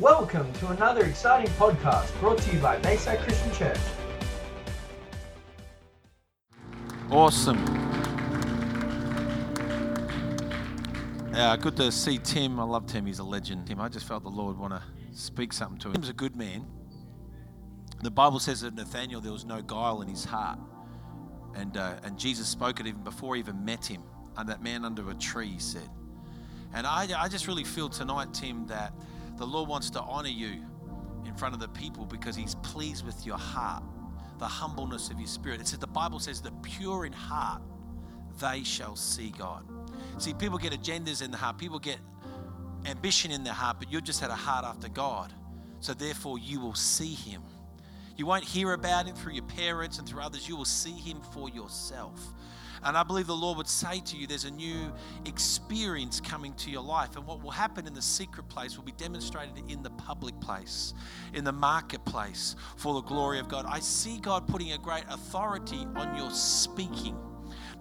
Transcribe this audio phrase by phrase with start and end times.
[0.00, 3.78] Welcome to another exciting podcast brought to you by Bayside Christian Church.
[7.12, 7.58] Awesome.
[11.32, 12.58] Yeah, good to see Tim.
[12.58, 13.06] I love Tim.
[13.06, 13.68] He's a legend.
[13.68, 15.94] Tim, I just felt the Lord want to speak something to him.
[15.94, 16.66] Tim's a good man.
[18.02, 20.58] The Bible says that Nathaniel there was no guile in his heart,
[21.54, 24.02] and uh, and Jesus spoke it even before he even met him.
[24.36, 25.88] And that man under a tree, said.
[26.72, 28.92] And I, I just really feel tonight, Tim, that
[29.36, 30.62] the Lord wants to honor you
[31.26, 33.82] in front of the people because He's pleased with your heart,
[34.38, 35.60] the humbleness of your spirit.
[35.60, 37.62] It says the Bible says the pure in heart,
[38.40, 39.64] they shall see God.
[40.18, 41.98] See, people get agendas in the heart, people get
[42.86, 45.32] ambition in their heart, but you just had a heart after God.
[45.80, 47.42] So therefore, you will see Him.
[48.16, 50.48] You won't hear about Him through your parents and through others.
[50.48, 52.20] You will see Him for yourself.
[52.84, 54.92] And I believe the Lord would say to you, there's a new
[55.26, 57.16] experience coming to your life.
[57.16, 60.94] And what will happen in the secret place will be demonstrated in the public place,
[61.32, 63.66] in the marketplace for the glory of God.
[63.68, 67.16] I see God putting a great authority on your speaking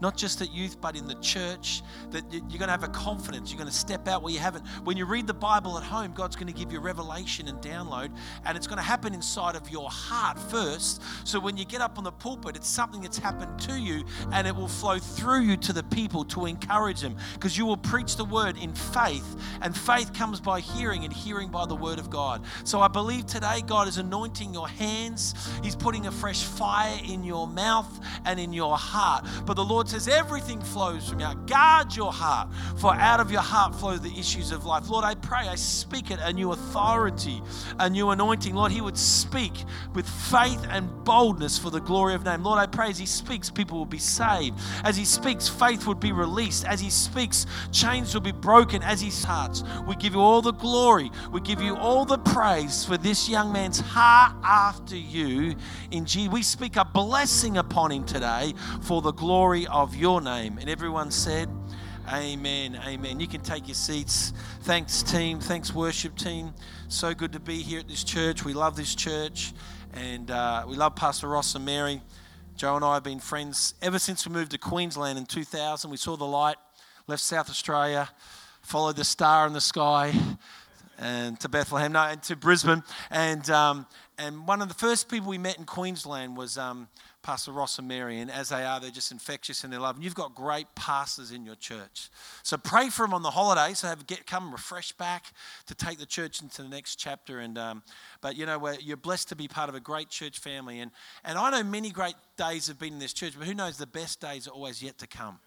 [0.02, 3.52] not just at youth, but in the church, that you're going to have a confidence.
[3.52, 4.66] You're going to step out where you haven't.
[4.84, 8.12] When you read the Bible at home, God's going to give you revelation and download,
[8.46, 11.02] and it's going to happen inside of your heart first.
[11.24, 14.48] So when you get up on the pulpit, it's something that's happened to you, and
[14.48, 18.16] it will flow through you to the people to encourage them, because you will preach
[18.16, 22.10] the word in faith, and faith comes by hearing, and hearing by the word of
[22.10, 22.44] God.
[22.64, 27.24] So I believe today God is anointing your hands, He's putting a fresh fire in
[27.24, 29.26] your mouth and in your heart.
[29.46, 31.34] But the Lord says everything flows from you.
[31.48, 34.90] Guard your heart, for out of your heart flow the issues of life.
[34.90, 37.42] Lord, I pray, I speak it, a new authority,
[37.80, 38.54] a new anointing.
[38.54, 39.54] Lord, He would speak
[39.96, 42.44] with faith and boldness for the glory of name.
[42.44, 44.60] Lord, I pray as He speaks, people will be saved.
[44.84, 46.66] As He speaks, faith would be released.
[46.66, 48.84] As He speaks, chains will be broken.
[48.84, 51.12] As He hearts, we give you all the glory.
[51.32, 55.56] We give you all the praise for this young man's heart after you.
[55.92, 60.60] In G, we speak a blessing upon him today for the glory of your name.
[60.60, 61.50] And everyone said,
[62.08, 62.80] Amen.
[62.86, 63.20] Amen.
[63.20, 64.32] You can take your seats.
[64.62, 65.40] Thanks, team.
[65.40, 66.54] Thanks, worship team.
[66.90, 68.46] So good to be here at this church.
[68.46, 69.52] We love this church.
[69.94, 72.02] And uh, we love Pastor Ross and Mary.
[72.56, 75.90] Joe and I have been friends ever since we moved to Queensland in 2000.
[75.90, 76.58] We saw the light,
[77.08, 78.10] left South Australia,
[78.62, 80.14] followed the star in the sky,
[81.00, 82.84] and to Bethlehem, no, and to Brisbane.
[83.10, 83.88] And, um,
[84.20, 86.90] and one of the first people we met in Queensland was um,
[87.24, 89.96] Pastor Ross and Mary, and as they are, they're just infectious in their love.
[89.96, 92.10] And you've got great pastors in your church.
[92.44, 95.32] So pray for them on the holidays, so have get come refreshed back
[95.68, 97.40] to take the church into the next chapter.
[97.40, 97.82] And um,
[98.22, 100.82] but you know, you're blessed to be part of a great church family.
[100.82, 100.92] And
[101.24, 103.88] and I know many great days have been in this church, but who knows the
[103.88, 105.40] best days are always yet to come.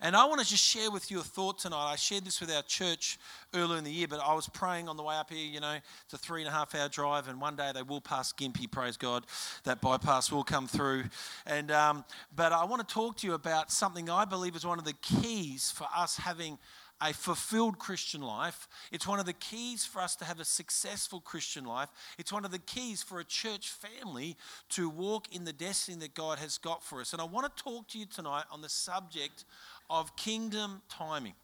[0.00, 1.92] And I want to just share with you a thought tonight.
[1.92, 3.18] I shared this with our church
[3.52, 5.76] earlier in the year, but I was praying on the way up here, you know,
[6.04, 8.70] it's a three and a half hour drive, and one day they will pass Gympie,
[8.70, 9.24] praise God.
[9.64, 11.04] That bypass will come through.
[11.46, 12.04] And um,
[12.34, 14.92] But I want to talk to you about something I believe is one of the
[14.92, 16.58] keys for us having
[17.00, 18.68] a fulfilled Christian life.
[18.90, 21.88] It's one of the keys for us to have a successful Christian life.
[22.18, 24.36] It's one of the keys for a church family
[24.70, 27.12] to walk in the destiny that God has got for us.
[27.12, 29.44] And I want to talk to you tonight on the subject
[29.90, 31.34] of kingdom timing.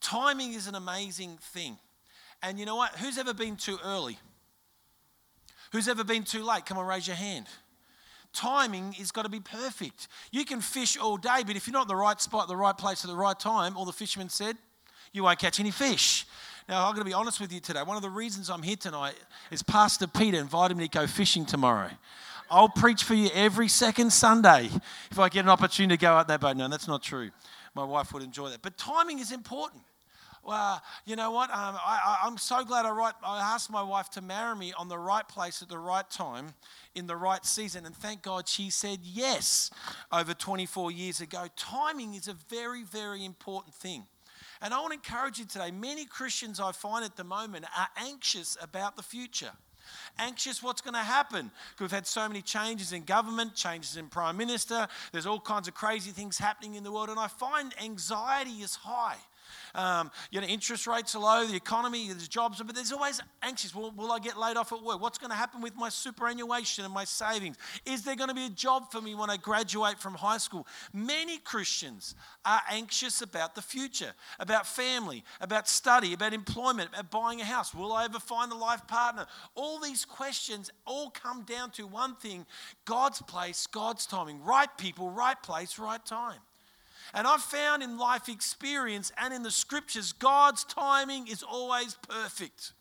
[0.00, 1.78] Timing is an amazing thing.
[2.42, 2.96] And you know what?
[2.96, 4.18] Who's ever been too early?
[5.70, 6.66] Who's ever been too late?
[6.66, 7.46] Come on, raise your hand.
[8.32, 10.08] Timing is got to be perfect.
[10.30, 12.76] You can fish all day, but if you're not in the right spot, the right
[12.76, 14.56] place at the right time, all the fishermen said,
[15.12, 16.26] you won't catch any fish.
[16.68, 17.82] Now, I'm going to be honest with you today.
[17.82, 19.14] One of the reasons I'm here tonight
[19.50, 21.90] is Pastor Peter invited me to go fishing tomorrow.
[22.52, 24.68] I'll preach for you every second Sunday
[25.10, 26.54] if I get an opportunity to go out that boat.
[26.54, 27.30] No, that's not true.
[27.74, 28.60] My wife would enjoy that.
[28.60, 29.82] But timing is important.
[30.44, 31.48] Well, you know what?
[31.48, 34.88] Um, I, am so glad I, write, I asked my wife to marry me on
[34.88, 36.52] the right place at the right time
[36.94, 37.86] in the right season.
[37.86, 39.70] And thank God she said yes
[40.12, 41.46] over 24 years ago.
[41.56, 44.04] Timing is a very, very important thing.
[44.60, 45.70] And I want to encourage you today.
[45.70, 49.52] Many Christians I find at the moment are anxious about the future
[50.18, 51.50] anxious what's going to happen.
[51.80, 54.88] We've had so many changes in government, changes in prime minister.
[55.12, 58.74] There's all kinds of crazy things happening in the world, and I find anxiety is
[58.74, 59.18] high.
[59.74, 63.74] Um, you know, interest rates are low, the economy, there's jobs, but there's always anxious.
[63.74, 65.00] Will, will I get laid off at work?
[65.00, 67.56] What's going to happen with my superannuation and my savings?
[67.86, 70.66] Is there going to be a job for me when I graduate from high school?
[70.92, 72.14] Many Christians
[72.44, 77.74] are anxious about the future, about family, about study, about employment, about buying a house.
[77.74, 79.26] Will I ever find a life partner?
[79.54, 82.46] All these questions all come down to one thing
[82.84, 84.42] God's place, God's timing.
[84.42, 86.40] Right people, right place, right time.
[87.14, 92.72] And I've found in life experience and in the scriptures, God's timing is always perfect.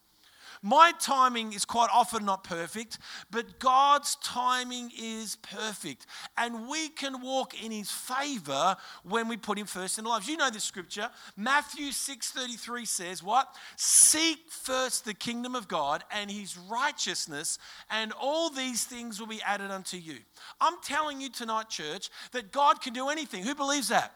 [0.64, 3.00] My timing is quite often not perfect,
[3.32, 6.06] but God's timing is perfect.
[6.38, 10.28] And we can walk in his favor when we put him first in our lives.
[10.28, 11.10] You know this scripture.
[11.36, 13.56] Matthew 6:33 says, "What?
[13.76, 17.58] Seek first the kingdom of God and his righteousness,
[17.90, 20.24] and all these things will be added unto you."
[20.60, 23.46] I'm telling you tonight, church, that God can do anything.
[23.46, 24.14] Who believes that?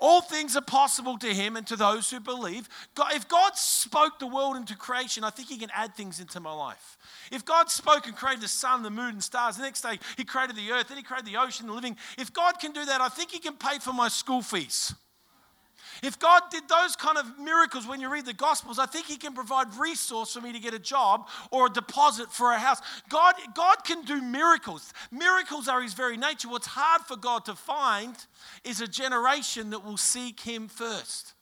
[0.00, 2.68] All things are possible to him and to those who believe.
[2.94, 6.38] God, if God spoke the world into creation, I think he can add things into
[6.38, 6.96] my life.
[7.32, 10.24] If God spoke and created the sun, the moon, and stars, the next day he
[10.24, 11.96] created the earth, then he created the ocean, the living.
[12.16, 14.94] If God can do that, I think he can pay for my school fees.
[16.02, 19.16] If God did those kind of miracles when you read the Gospels, I think He
[19.16, 22.80] can provide resource for me to get a job or a deposit for a house.
[23.08, 24.92] God, God can do miracles.
[25.10, 26.48] Miracles are His very nature.
[26.48, 28.16] What's hard for God to find
[28.64, 31.34] is a generation that will seek Him first.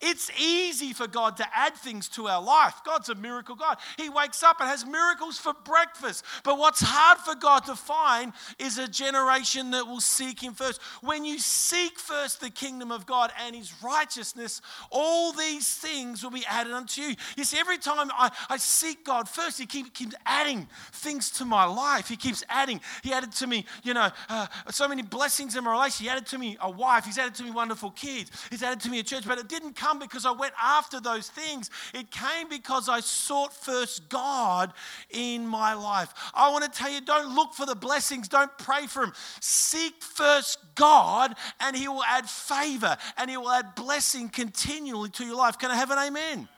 [0.00, 2.80] It's easy for God to add things to our life.
[2.84, 3.78] God's a miracle God.
[3.96, 6.24] He wakes up and has miracles for breakfast.
[6.44, 10.80] But what's hard for God to find is a generation that will seek Him first.
[11.02, 16.30] When you seek first the kingdom of God and His righteousness, all these things will
[16.30, 17.14] be added unto you.
[17.36, 21.44] You see, every time I, I seek God first, He keep, keeps adding things to
[21.44, 22.08] my life.
[22.08, 22.80] He keeps adding.
[23.02, 26.04] He added to me, you know, uh, so many blessings in my relationship.
[26.04, 27.04] He added to me a wife.
[27.04, 28.30] He's added to me wonderful kids.
[28.50, 29.26] He's added to me a church.
[29.26, 31.70] But it didn't come because I went after those things.
[31.94, 34.72] It came because I sought first God
[35.10, 36.12] in my life.
[36.34, 39.12] I want to tell you don't look for the blessings, don't pray for them.
[39.40, 45.24] Seek first God, and He will add favor and He will add blessing continually to
[45.24, 45.58] your life.
[45.58, 46.48] Can I have an amen?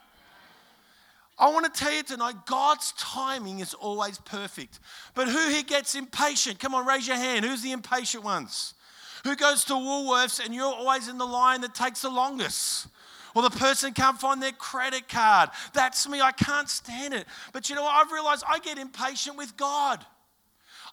[1.38, 4.78] I want to tell you tonight, God's timing is always perfect.
[5.14, 6.58] But who here gets impatient?
[6.58, 7.46] Come on, raise your hand.
[7.46, 8.74] Who's the impatient ones?
[9.24, 12.88] Who goes to Woolworths and you're always in the line that takes the longest?
[13.34, 15.50] Or the person can't find their credit card.
[15.72, 16.20] That's me.
[16.20, 17.26] I can't stand it.
[17.52, 17.94] But you know what?
[17.94, 20.04] I've realized I get impatient with God.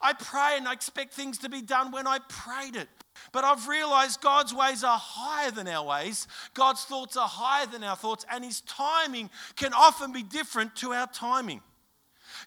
[0.02, 2.88] I pray and I expect things to be done when I prayed it.
[3.32, 6.28] But I've realized God's ways are higher than our ways.
[6.54, 10.94] God's thoughts are higher than our thoughts, and His timing can often be different to
[10.94, 11.62] our timing.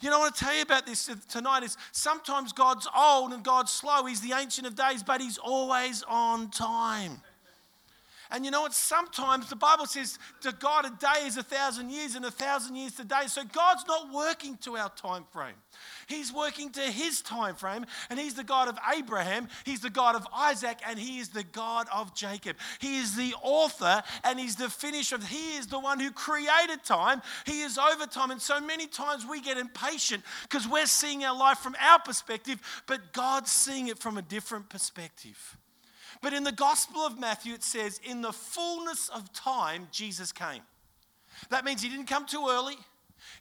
[0.00, 3.42] You know, I want to tell you about this tonight is sometimes God's old and
[3.42, 4.04] God's slow.
[4.06, 7.20] He's the ancient of days, but He's always on time.
[8.30, 8.74] And you know what?
[8.74, 12.76] Sometimes the Bible says to God, a day is a thousand years and a thousand
[12.76, 13.26] years to day.
[13.26, 15.54] So God's not working to our time frame.
[16.06, 20.16] He's working to his time frame, and he's the God of Abraham, he's the God
[20.16, 22.56] of Isaac, and he is the God of Jacob.
[22.80, 25.18] He is the author and he's the finisher.
[25.18, 27.22] He is the one who created time.
[27.46, 28.30] He is over time.
[28.30, 32.60] And so many times we get impatient because we're seeing our life from our perspective,
[32.86, 35.56] but God's seeing it from a different perspective.
[36.22, 40.62] But in the Gospel of Matthew, it says, in the fullness of time, Jesus came.
[41.48, 42.76] That means he didn't come too early,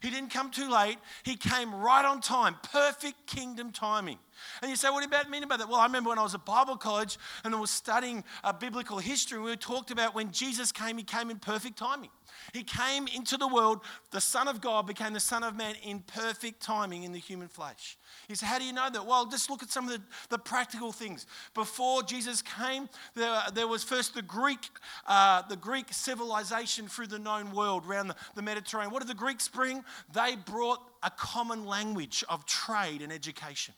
[0.00, 4.18] he didn't come too late, he came right on time, perfect kingdom timing.
[4.62, 5.68] And you say, what do you mean about that?
[5.68, 8.98] Well, I remember when I was at Bible college and I was studying uh, biblical
[8.98, 12.10] history, we talked about when Jesus came, he came in perfect timing.
[12.52, 13.80] He came into the world,
[14.10, 17.48] the Son of God became the Son of Man in perfect timing in the human
[17.48, 17.96] flesh.
[18.28, 19.06] He said, How do you know that?
[19.06, 21.26] Well, just look at some of the, the practical things.
[21.54, 24.68] Before Jesus came, there, there was first the Greek,
[25.06, 28.92] uh, the Greek civilization through the known world around the, the Mediterranean.
[28.92, 29.84] What did the Greeks bring?
[30.12, 33.74] They brought a common language of trade and education.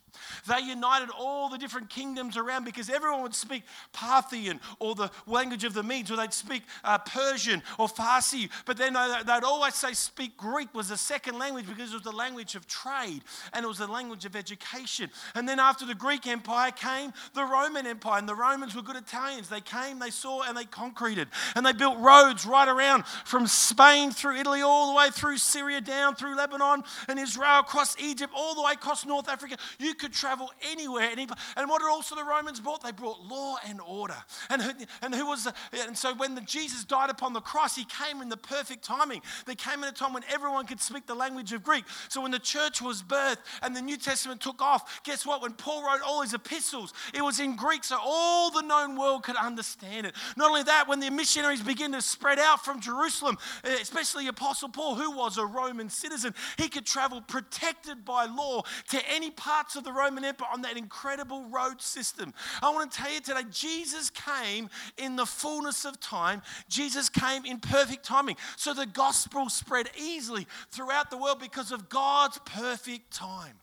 [0.49, 5.65] They united all the different kingdoms around because everyone would speak Parthian or the language
[5.65, 8.51] of the Medes, or they'd speak uh, Persian or Farsi.
[8.65, 12.13] But then they'd always say speak Greek was the second language because it was the
[12.13, 15.11] language of trade and it was the language of education.
[15.35, 18.97] And then after the Greek Empire came the Roman Empire, and the Romans were good
[18.97, 19.49] Italians.
[19.49, 21.29] They came, they saw, and they concreted.
[21.55, 25.81] And they built roads right around from Spain through Italy, all the way through Syria,
[25.81, 29.57] down through Lebanon and Israel, across Egypt, all the way across North Africa.
[29.79, 31.11] You could travel anywhere.
[31.57, 32.83] And what did also the Romans brought?
[32.83, 34.17] They brought law and order.
[34.51, 35.55] And who, and who was, the,
[35.87, 39.23] and so when the Jesus died upon the cross, he came in the perfect timing.
[39.47, 41.85] They came in a time when everyone could speak the language of Greek.
[42.09, 45.41] So when the church was birthed and the New Testament took off, guess what?
[45.41, 49.23] When Paul wrote all his epistles, it was in Greek so all the known world
[49.23, 50.15] could understand it.
[50.37, 54.69] Not only that, when the missionaries began to spread out from Jerusalem, eh, especially Apostle
[54.69, 59.77] Paul, who was a Roman citizen, he could travel protected by law to any parts
[59.77, 62.35] of the Roman Empire on that incredible road system.
[62.63, 64.69] I want to tell you today, Jesus came
[64.99, 66.43] in the fullness of time.
[66.69, 68.32] Jesus came in perfect timing.
[68.57, 73.55] So the gospel spread easily throughout the world because of God's perfect time.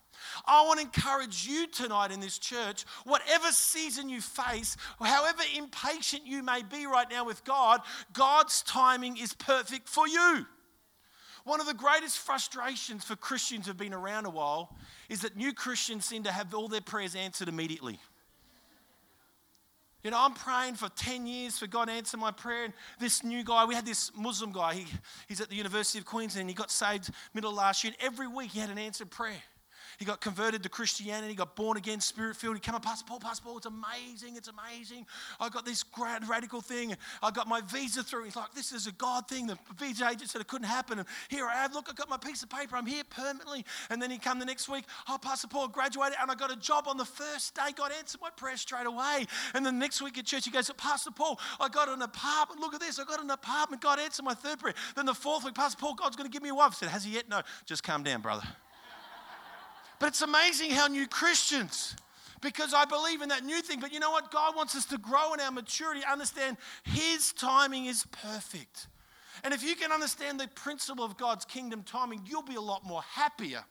[0.46, 6.26] I want to encourage you tonight in this church, whatever season you face, however impatient
[6.26, 7.82] you may be right now with God,
[8.14, 10.46] God's timing is perfect for you.
[11.46, 14.76] One of the greatest frustrations for Christians who've been around a while
[15.08, 18.00] is that new Christians seem to have all their prayers answered immediately.
[20.04, 22.64] You know, I'm praying for 10 years for God to answer my prayer.
[22.66, 24.86] And this new guy, we had this Muslim guy, he,
[25.28, 26.48] he's at the University of Queensland.
[26.48, 27.94] He got saved middle last year.
[28.00, 29.42] And every week he had an answered prayer.
[30.00, 32.56] He got converted to Christianity, got born again, spirit filled.
[32.56, 35.06] He came up, Pastor Paul, Pastor Paul, it's amazing, it's amazing.
[35.42, 36.96] I got this grand radical thing.
[37.22, 38.24] I got my visa through.
[38.24, 39.48] He's like, this is a God thing.
[39.48, 41.00] The visa agent said it couldn't happen.
[41.00, 42.78] And here I have, look, I got my piece of paper.
[42.78, 43.66] I'm here permanently.
[43.90, 46.56] And then he come the next week, oh, Pastor Paul graduated and I got a
[46.56, 47.74] job on the first day.
[47.76, 49.26] God answered my prayer straight away.
[49.54, 52.62] And the next week at church, he goes, Pastor Paul, I got an apartment.
[52.62, 53.00] Look at this.
[53.00, 53.82] I got an apartment.
[53.82, 54.76] God answered my third prayer.
[54.96, 56.72] Then the fourth week, Pastor Paul, God's going to give me a wife.
[56.72, 57.28] I said, has he yet?
[57.28, 57.42] No.
[57.66, 58.48] Just calm down, brother.
[60.00, 61.96] But it's amazing how new Christians,
[62.42, 63.80] because I believe in that new thing.
[63.80, 64.32] But you know what?
[64.32, 68.88] God wants us to grow in our maturity, understand His timing is perfect.
[69.44, 72.86] And if you can understand the principle of God's kingdom timing, you'll be a lot
[72.86, 73.64] more happier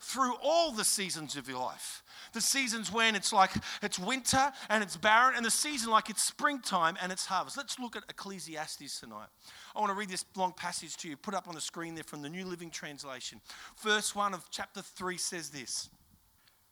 [0.00, 2.02] through all the seasons of your life.
[2.32, 3.50] The seasons when it's like
[3.82, 7.56] it's winter and it's barren, and the season like it's springtime and it's harvest.
[7.56, 9.28] Let's look at Ecclesiastes tonight.
[9.74, 12.04] I want to read this long passage to you, put up on the screen there
[12.04, 13.40] from the New Living Translation.
[13.82, 15.90] Verse 1 of chapter 3 says this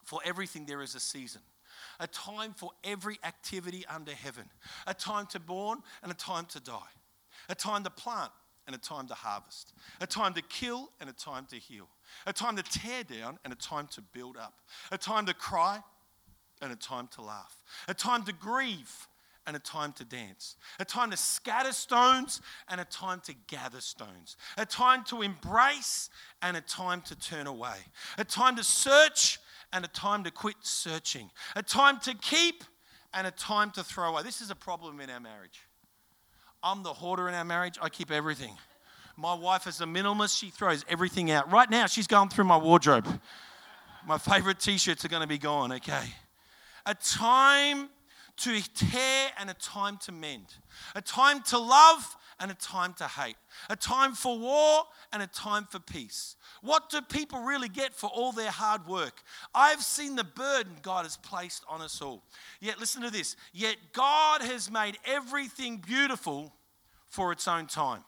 [0.05, 1.43] For everything there is a season,
[2.01, 4.45] a time for every activity under heaven,
[4.87, 6.93] a time to born and a time to die,
[7.51, 8.31] a time to plant
[8.69, 11.89] and a time to harvest, a time to kill and a time to heal,
[12.27, 14.61] a time to tear down and a time to build up,
[14.93, 15.83] a time to cry
[16.61, 19.09] and a time to laugh, a time to grieve
[19.47, 23.81] and a time to dance, a time to scatter stones and a time to gather
[23.81, 26.11] stones, a time to embrace
[26.43, 27.79] and a time to turn away,
[28.19, 29.39] a time to search
[29.73, 32.65] and a time to quit searching, a time to keep
[33.15, 34.23] and a time to throw away.
[34.23, 35.61] This is a problem in our marriage.
[36.63, 38.57] I'm the hoarder in our marriage, I keep everything.
[39.17, 41.51] My wife is a minimalist, she throws everything out.
[41.51, 43.07] Right now, she's going through my wardrobe.
[44.07, 46.05] My favorite t shirts are going to be gone, okay?
[46.87, 47.89] A time
[48.39, 50.47] to tear and a time to mend,
[50.95, 53.37] a time to love and a time to hate,
[53.69, 56.37] a time for war and a time for peace.
[56.63, 59.23] What do people really get for all their hard work?
[59.55, 62.23] I've seen the burden God has placed on us all.
[62.61, 66.53] Yet, listen to this yet God has made everything beautiful
[67.09, 68.05] for its own time.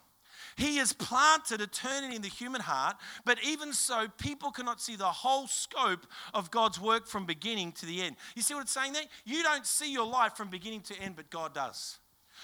[0.56, 5.04] He has planted eternity in the human heart, but even so, people cannot see the
[5.04, 8.16] whole scope of God's work from beginning to the end.
[8.34, 9.04] You see what it's saying there?
[9.24, 11.99] You don't see your life from beginning to end, but God does.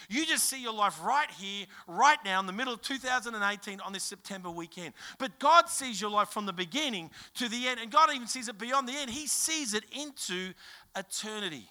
[0.08, 3.92] You just see your life right here, right now, in the middle of 2018 on
[3.92, 4.94] this September weekend.
[5.18, 8.48] But God sees your life from the beginning to the end, and God even sees
[8.48, 9.10] it beyond the end.
[9.10, 10.52] He sees it into
[10.96, 11.68] eternity.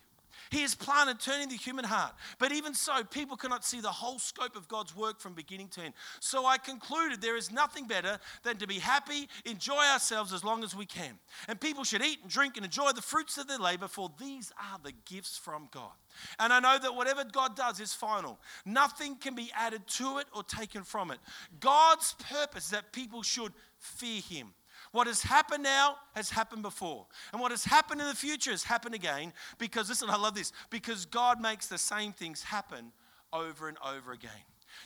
[0.55, 2.13] He has planted turning the human heart.
[2.39, 5.81] But even so, people cannot see the whole scope of God's work from beginning to
[5.81, 5.93] end.
[6.21, 10.63] So I concluded there is nothing better than to be happy, enjoy ourselves as long
[10.63, 11.19] as we can.
[11.50, 14.53] And people should eat and drink and enjoy the fruits of their labor, for these
[14.57, 15.91] are the gifts from God.
[16.39, 18.39] And I know that whatever God does is final.
[18.65, 21.19] Nothing can be added to it or taken from it.
[21.59, 24.53] God's purpose is that people should fear Him
[24.96, 27.06] what has happened now has happened before.
[27.34, 30.54] And what has happened in the future has happened again because, listen, I love this,
[30.70, 32.94] because God makes the same things happen
[33.34, 34.32] over and over again.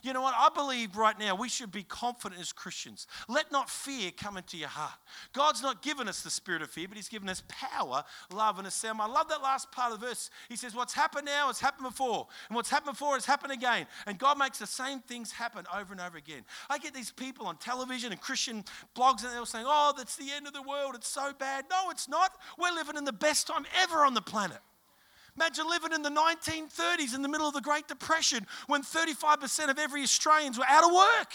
[0.03, 0.33] You know what?
[0.37, 3.07] I believe right now we should be confident as Christians.
[3.27, 4.99] Let not fear come into your heart.
[5.33, 8.03] God's not given us the spirit of fear, but He's given us power,
[8.33, 8.99] love, and a sound.
[9.01, 10.29] I love that last part of the verse.
[10.47, 13.87] He says, What's happened now has happened before, and what's happened before has happened again.
[14.05, 16.43] And God makes the same things happen over and over again.
[16.69, 18.63] I get these people on television and Christian
[18.95, 20.95] blogs, and they're all saying, Oh, that's the end of the world.
[20.95, 21.65] It's so bad.
[21.69, 22.31] No, it's not.
[22.57, 24.59] We're living in the best time ever on the planet.
[25.39, 29.79] Imagine living in the 1930s in the middle of the Great Depression when 35% of
[29.79, 31.33] every Australians were out of work.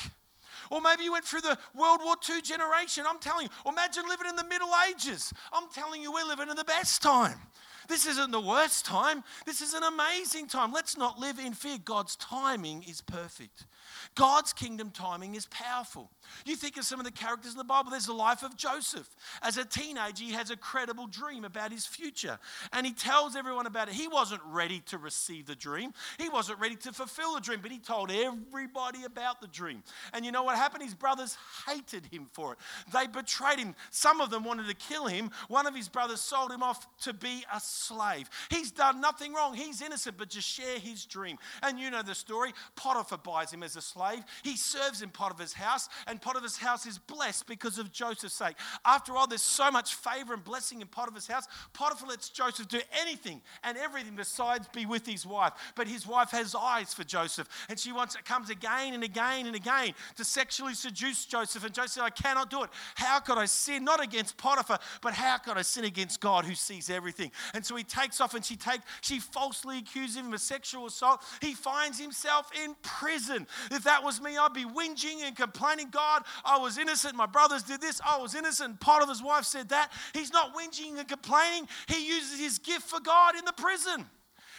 [0.70, 3.04] Or maybe you went through the World War II generation.
[3.08, 3.50] I'm telling you.
[3.64, 5.32] Or imagine living in the Middle Ages.
[5.54, 7.38] I'm telling you, we're living in the best time.
[7.88, 9.22] This isn't the worst time.
[9.46, 10.72] This is an amazing time.
[10.72, 11.78] Let's not live in fear.
[11.84, 13.66] God's timing is perfect.
[14.14, 16.10] God's kingdom timing is powerful.
[16.44, 17.90] You think of some of the characters in the Bible.
[17.90, 19.08] There's the life of Joseph.
[19.42, 22.38] As a teenager, he has a credible dream about his future,
[22.72, 23.94] and he tells everyone about it.
[23.94, 27.70] He wasn't ready to receive the dream, he wasn't ready to fulfill the dream, but
[27.70, 29.82] he told everybody about the dream.
[30.12, 30.82] And you know what happened?
[30.82, 31.36] His brothers
[31.66, 32.58] hated him for it.
[32.92, 33.74] They betrayed him.
[33.90, 35.30] Some of them wanted to kill him.
[35.48, 38.28] One of his brothers sold him off to be a slave.
[38.50, 39.54] He's done nothing wrong.
[39.54, 41.38] He's innocent, but just share his dream.
[41.62, 42.52] And you know the story.
[42.76, 44.24] Potiphar buys him as a slave.
[44.42, 48.56] He serves in Potiphar's house, and Potiphar's house is blessed because of Joseph's sake.
[48.84, 51.46] After all, there's so much favor and blessing in Potiphar's house.
[51.72, 55.52] Potiphar lets Joseph do anything and everything besides be with his wife.
[55.74, 59.46] But his wife has eyes for Joseph, and she wants it comes again and again
[59.46, 61.64] and again to sexually seduce Joseph.
[61.64, 62.70] And Joseph said, I cannot do it.
[62.94, 66.54] How could I sin not against Potiphar, but how could I sin against God who
[66.54, 67.30] sees everything?
[67.52, 71.22] And so he takes off and she take she falsely accuses him of sexual assault.
[71.40, 73.46] He finds himself in prison.
[73.70, 77.14] If that was me, I'd be whinging and complaining, God, I was innocent.
[77.14, 78.00] My brothers did this.
[78.04, 78.80] I was innocent.
[78.80, 79.92] Potiphar's wife said that.
[80.12, 81.68] He's not whinging and complaining.
[81.88, 84.06] He uses his gift for God in the prison.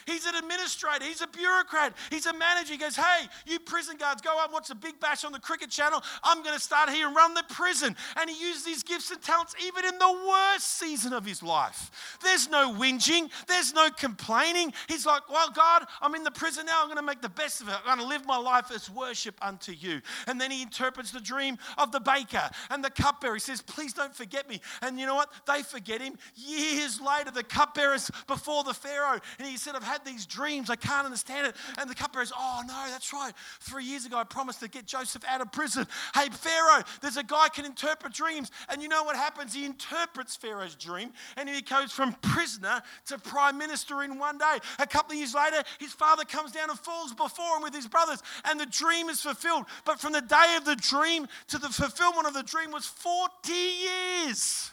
[0.06, 1.04] He's an administrator.
[1.04, 1.94] He's a bureaucrat.
[2.12, 2.74] He's a manager.
[2.74, 5.70] He goes, Hey, you prison guards, go up, watch the big bash on the cricket
[5.70, 6.04] channel.
[6.24, 7.96] I'm going to start here and run the prison.
[8.16, 12.18] And he uses his gifts and talents even in the worst season of his life.
[12.22, 14.74] There's no whinging, there's no complaining.
[14.88, 16.82] He's like, Well, God, I'm in the prison now.
[16.82, 17.76] I'm going to make the best of it.
[17.86, 20.02] I'm going to live my life as worship unto you.
[20.28, 23.36] And then he interprets the dream of the baker and the cupbearer.
[23.36, 24.62] He says, Please don't forget me.
[24.82, 25.32] And you know what?
[25.48, 26.16] They forget him.
[26.36, 29.20] Years later, the cupbearers before the Pharaoh.
[29.40, 30.70] And he said, I've had had these dreams.
[30.70, 31.56] I can't understand it.
[31.78, 33.34] And the cupbearer goes, Oh, no, that's right.
[33.62, 35.88] Three years ago, I promised to get Joseph out of prison.
[36.14, 38.52] Hey, Pharaoh, there's a guy can interpret dreams.
[38.70, 39.54] And you know what happens?
[39.54, 44.58] He interprets Pharaoh's dream and he goes from prisoner to prime minister in one day.
[44.80, 47.88] A couple of years later, his father comes down and falls before him with his
[47.88, 49.66] brothers, and the dream is fulfilled.
[49.86, 53.52] But from the day of the dream to the fulfillment of the dream was 40
[53.54, 54.72] years.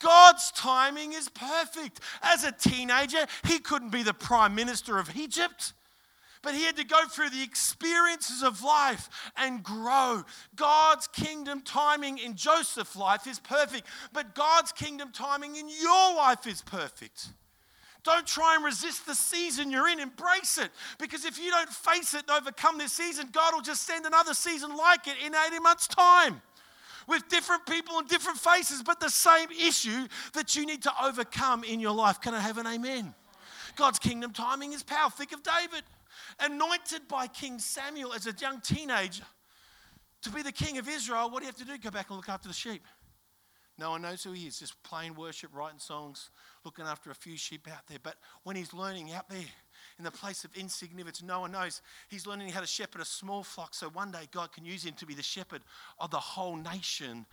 [0.00, 2.00] God's timing is perfect.
[2.22, 5.74] As a teenager, he couldn't be the prime minister of Egypt.
[6.42, 10.24] But he had to go through the experiences of life and grow.
[10.56, 16.46] God's kingdom timing in Joseph's life is perfect, but God's kingdom timing in your life
[16.46, 17.28] is perfect.
[18.02, 20.00] Don't try and resist the season you're in.
[20.00, 20.70] Embrace it.
[20.98, 24.32] Because if you don't face it and overcome this season, God will just send another
[24.32, 26.40] season like it in 80 months' time
[27.06, 31.64] with different people and different faces, but the same issue that you need to overcome
[31.64, 32.20] in your life.
[32.20, 33.14] Can I have an amen?
[33.76, 35.10] God's kingdom timing is power.
[35.10, 35.84] Think of David,
[36.40, 39.24] anointed by King Samuel as a young teenager
[40.22, 41.30] to be the king of Israel.
[41.30, 41.78] What do you have to do?
[41.78, 42.82] Go back and look after the sheep.
[43.78, 46.28] No one knows who he is, just playing worship, writing songs,
[46.66, 47.98] looking after a few sheep out there.
[48.02, 49.40] But when he's learning out there,
[50.00, 51.22] in the place of insignificance.
[51.22, 51.82] No one knows.
[52.08, 54.94] He's learning how to shepherd a small flock so one day God can use him
[54.94, 55.60] to be the shepherd
[55.98, 57.26] of the whole nation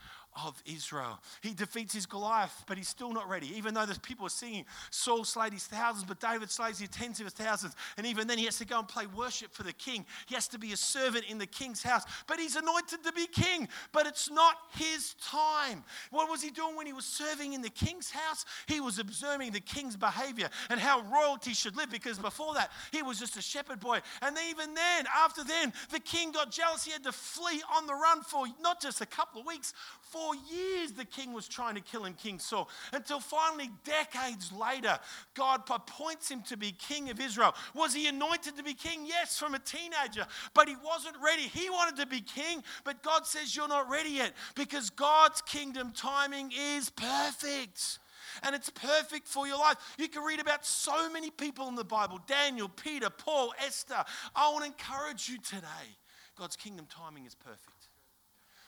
[0.45, 1.19] of Israel.
[1.41, 3.56] He defeats his Goliath, but he's still not ready.
[3.58, 7.19] Even though the people are singing, Saul slayed his thousands, but David slays his tens
[7.19, 7.76] of his thousands.
[7.97, 10.06] And even then, he has to go and play worship for the king.
[10.28, 12.04] He has to be a servant in the king's house.
[12.28, 15.84] But he's anointed to be king, but it's not his time.
[16.12, 18.45] What was he doing when he was serving in the king's house?
[18.67, 23.02] He was observing the king's behavior and how royalty should live, because before that, he
[23.02, 24.00] was just a shepherd boy.
[24.21, 26.86] And even then, after then, the king got jealous.
[26.86, 30.27] He had to flee on the run for not just a couple of weeks, for
[30.36, 35.00] years, the king was trying to kill him, King Saul, until finally, decades later,
[35.34, 37.54] God appoints him to be king of Israel.
[37.74, 39.06] Was he anointed to be king?
[39.06, 41.44] Yes, from a teenager, but he wasn't ready.
[41.44, 45.92] He wanted to be king, but God says, You're not ready yet because God's kingdom
[45.96, 48.00] timing is perfect
[48.44, 49.78] and it's perfect for your life.
[49.98, 54.04] You can read about so many people in the Bible Daniel, Peter, Paul, Esther.
[54.36, 55.98] I want to encourage you today.
[56.38, 57.77] God's kingdom timing is perfect.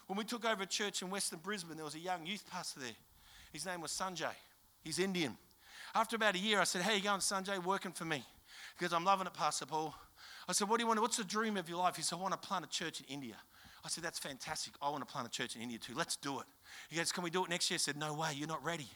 [0.09, 2.79] When we took over a church in Western Brisbane, there was a young youth pastor
[2.79, 2.95] there.
[3.53, 4.33] His name was Sanjay.
[4.83, 5.37] He's Indian.
[5.93, 7.63] After about a year, I said, How you going, Sanjay?
[7.63, 8.23] Working for me.
[8.75, 9.93] Because I'm loving it, Pastor Paul.
[10.47, 10.99] I said, What do you want?
[10.99, 11.95] What's the dream of your life?
[11.95, 13.35] He said, I want to plant a church in India.
[13.85, 14.73] I said, That's fantastic.
[14.81, 15.93] I want to plant a church in India too.
[15.95, 16.47] Let's do it.
[16.89, 17.75] He goes, Can we do it next year?
[17.75, 18.87] I said, No way, you're not ready.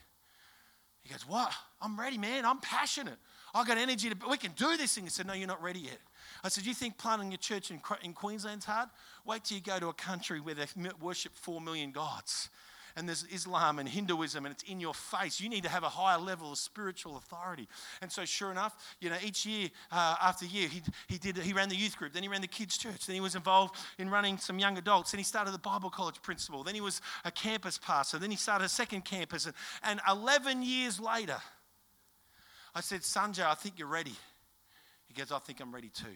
[1.04, 1.54] He goes, What?
[1.80, 2.44] I'm ready, man.
[2.44, 3.20] I'm passionate.
[3.54, 5.04] I got energy to, we can do this thing.
[5.04, 6.00] He said, No, you're not ready yet.
[6.44, 8.90] I said, You think planting your church in, in Queensland's hard?
[9.26, 10.66] Wait till you go to a country where they
[11.02, 12.50] worship four million gods.
[12.96, 15.42] And there's Islam and Hinduism, and it's in your face.
[15.42, 17.68] You need to have a higher level of spiritual authority.
[18.04, 21.38] And so, sure enough, you know, each year uh, after year, he, he did.
[21.38, 22.14] He ran the youth group.
[22.14, 23.08] Then he ran the kids' church.
[23.08, 25.12] Then he was involved in running some young adults.
[25.12, 26.64] Then he started the Bible college principal.
[26.64, 28.20] Then he was a campus pastor.
[28.20, 29.48] Then he started a second campus.
[29.48, 31.38] And, and 11 years later,
[32.76, 34.16] I said, Sanjay, I think you're ready.
[35.08, 36.16] He goes, I think I'm ready too.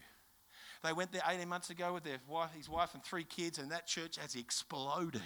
[0.83, 3.71] They went there 18 months ago with their wife, his wife and three kids, and
[3.71, 5.21] that church has exploded.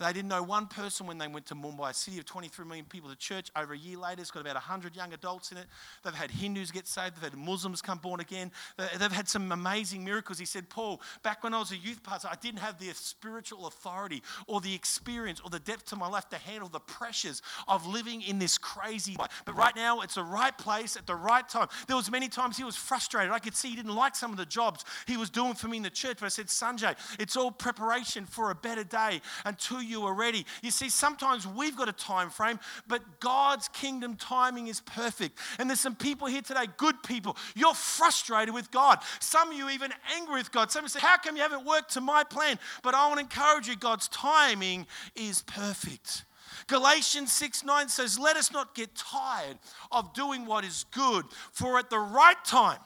[0.00, 2.84] They didn't know one person when they went to Mumbai, a city of 23 million
[2.84, 3.08] people.
[3.08, 5.66] The church, over a year later, has got about 100 young adults in it.
[6.02, 8.50] They've had Hindus get saved, they've had Muslims come born again.
[8.98, 10.38] They've had some amazing miracles.
[10.38, 13.66] He said, Paul, back when I was a youth pastor, I didn't have the spiritual
[13.66, 17.86] authority or the experience or the depth to my life to handle the pressures of
[17.86, 19.42] living in this crazy life.
[19.44, 21.68] But right now, it's the right place at the right time.
[21.86, 23.32] There was many times he was frustrated.
[23.32, 25.76] I could see he didn't like some of the jobs he was doing for me
[25.76, 26.18] in the church.
[26.20, 30.46] But I said, Sanjay, it's all preparation for a better day until you are ready.
[30.62, 35.38] You see, sometimes we've got a time frame, but God's kingdom timing is perfect.
[35.58, 37.36] And there's some people here today, good people.
[37.54, 39.00] You're frustrated with God.
[39.20, 40.70] Some of you even angry with God.
[40.70, 42.58] Some say, How come you haven't worked to my plan?
[42.82, 46.24] But I want to encourage you, God's timing is perfect.
[46.66, 49.58] Galatians 6 9 says, Let us not get tired
[49.92, 52.78] of doing what is good, for at the right time,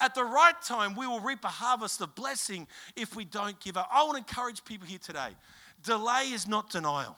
[0.00, 3.76] at the right time, we will reap a harvest of blessing if we don't give
[3.76, 3.88] up.
[3.92, 5.30] I want to encourage people here today
[5.82, 7.16] delay is not denial.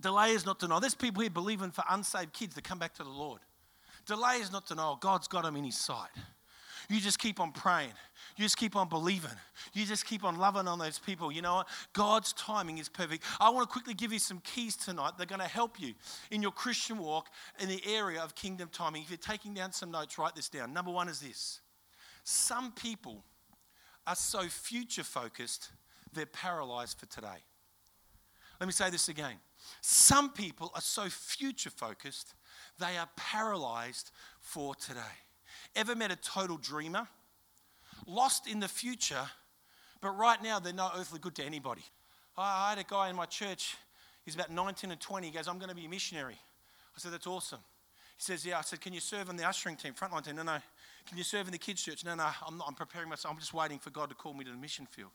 [0.00, 0.80] Delay is not denial.
[0.80, 3.40] There's people here believing for unsaved kids to come back to the Lord.
[4.06, 4.96] Delay is not denial.
[5.00, 6.08] God's got them in His sight.
[6.88, 7.92] You just keep on praying.
[8.36, 9.30] You just keep on believing.
[9.74, 11.30] You just keep on loving on those people.
[11.30, 11.68] You know what?
[11.92, 13.22] God's timing is perfect.
[13.38, 15.12] I want to quickly give you some keys tonight.
[15.16, 15.94] They're going to help you
[16.32, 17.28] in your Christian walk
[17.60, 19.02] in the area of kingdom timing.
[19.02, 20.72] If you're taking down some notes, write this down.
[20.72, 21.60] Number one is this
[22.24, 23.22] some people
[24.10, 25.70] are so future focused,
[26.12, 27.44] they're paralyzed for today.
[28.58, 29.36] Let me say this again.
[29.82, 32.34] Some people are so future focused,
[32.80, 35.00] they are paralyzed for today.
[35.76, 37.06] Ever met a total dreamer?
[38.04, 39.30] Lost in the future,
[40.00, 41.84] but right now they're no earthly good to anybody.
[42.36, 43.76] I had a guy in my church,
[44.24, 45.26] he's about 19 and 20.
[45.28, 46.38] He goes, I'm going to be a missionary.
[46.96, 47.60] I said, That's awesome.
[48.16, 48.58] He says, Yeah.
[48.58, 50.36] I said, Can you serve on the ushering team, frontline team?
[50.36, 50.58] No, no.
[51.06, 52.04] Can you serve in the kids' church?
[52.04, 52.28] No, no.
[52.46, 53.34] I'm, not, I'm preparing myself.
[53.34, 55.10] I'm just waiting for God to call me to the mission field.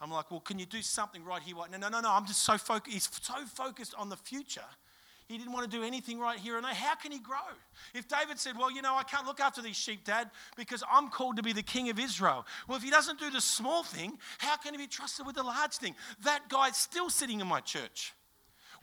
[0.00, 1.56] I'm like, Well, can you do something right here?
[1.70, 2.10] No, no, no, no.
[2.10, 2.92] I'm just so focused.
[2.92, 4.62] He's so focused on the future
[5.28, 6.64] he didn't want to do anything right here and.
[6.64, 7.36] How can he grow?
[7.94, 11.10] If David said, Well, you know, I can't look after these sheep, Dad, because I'm
[11.10, 12.46] called to be the king of Israel.
[12.66, 15.42] Well, if he doesn't do the small thing, how can he be trusted with the
[15.42, 15.94] large thing?
[16.24, 18.14] That guy's still sitting in my church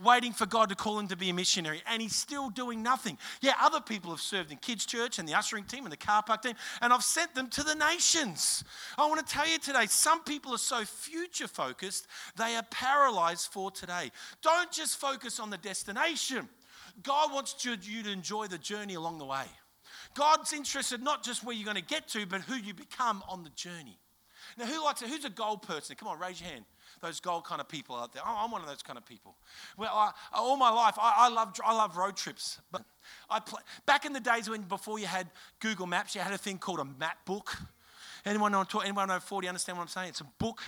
[0.03, 3.17] waiting for God to call him to be a missionary, and he's still doing nothing.
[3.41, 6.23] Yeah, other people have served in kids' church and the ushering team and the car
[6.23, 8.63] park team, and I've sent them to the nations.
[8.97, 13.51] I want to tell you today, some people are so future focused, they are paralyzed
[13.51, 14.11] for today.
[14.41, 16.49] Don't just focus on the destination.
[17.03, 19.45] God wants you to enjoy the journey along the way.
[20.13, 23.43] God's interested not just where you're going to get to, but who you become on
[23.43, 23.99] the journey.
[24.57, 25.09] Now, who likes it?
[25.09, 25.95] Who's a goal person?
[25.97, 26.65] Come on, raise your hand
[27.05, 28.23] those gold kind of people out there.
[28.25, 29.35] I'm one of those kind of people.
[29.77, 32.59] Well, I, all my life, I, I, love, I love road trips.
[32.71, 32.83] But
[33.29, 35.27] I play, back in the days when before you had
[35.59, 37.55] Google Maps, you had a thing called a map book.
[38.25, 40.09] Anyone know, anyone know 40 understand what I'm saying?
[40.09, 40.59] It's a book,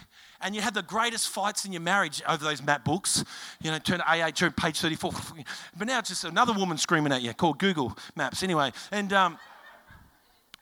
[0.41, 3.23] and you had the greatest fights in your marriage over those map books.
[3.63, 5.11] You know, turn to AA, turn page 34.
[5.77, 8.43] But now it's just another woman screaming at you called Google Maps.
[8.43, 9.11] Anyway, and.
[9.11, 9.37] Um,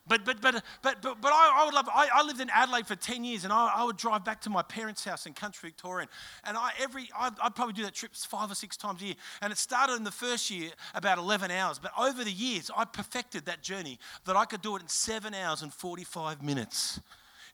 [0.07, 2.85] but, but, but, but, but, but I, I would love, I, I, lived in Adelaide
[2.85, 5.69] for 10 years and I, I, would drive back to my parents' house in country
[5.69, 6.07] Victoria.
[6.43, 9.15] And I, every, I'd, I'd, probably do that trip five or six times a year.
[9.41, 11.79] And it started in the first year about 11 hours.
[11.79, 15.33] But over the years, I perfected that journey that I could do it in seven
[15.33, 16.99] hours and 45 minutes.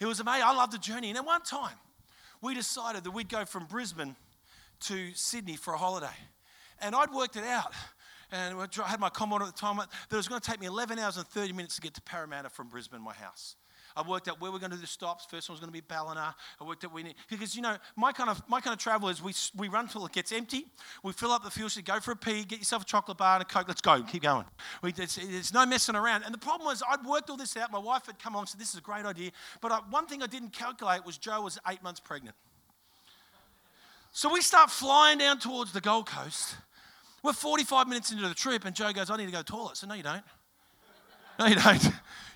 [0.01, 0.43] It was amazing.
[0.45, 1.09] I loved the journey.
[1.09, 1.75] And at one time,
[2.41, 4.15] we decided that we'd go from Brisbane
[4.81, 6.07] to Sydney for a holiday.
[6.81, 7.73] And I'd worked it out
[8.31, 10.67] and I had my Commodore at the time, that it was going to take me
[10.67, 13.55] 11 hours and 30 minutes to get to Parramatta from Brisbane, my house.
[13.95, 15.25] I worked out where we're going to do the stops.
[15.25, 16.35] First one was going to be Ballina.
[16.59, 19.09] I worked out we need because you know my kind of my kind of travel
[19.09, 20.65] is we we run till it gets empty.
[21.03, 23.35] We fill up the fuel station, go for a pee, get yourself a chocolate bar
[23.35, 23.67] and a coke.
[23.67, 24.45] Let's go, keep going.
[24.81, 26.23] We, it's, it's no messing around.
[26.23, 27.71] And the problem was I'd worked all this out.
[27.71, 30.23] My wife had come on said this is a great idea, but I, one thing
[30.23, 32.35] I didn't calculate was Joe was eight months pregnant.
[34.13, 36.55] So we start flying down towards the Gold Coast.
[37.23, 39.51] We're 45 minutes into the trip, and Joe goes, I need to go to the
[39.51, 39.77] toilet.
[39.77, 40.23] So, no, you don't.
[41.39, 41.89] No, you don't.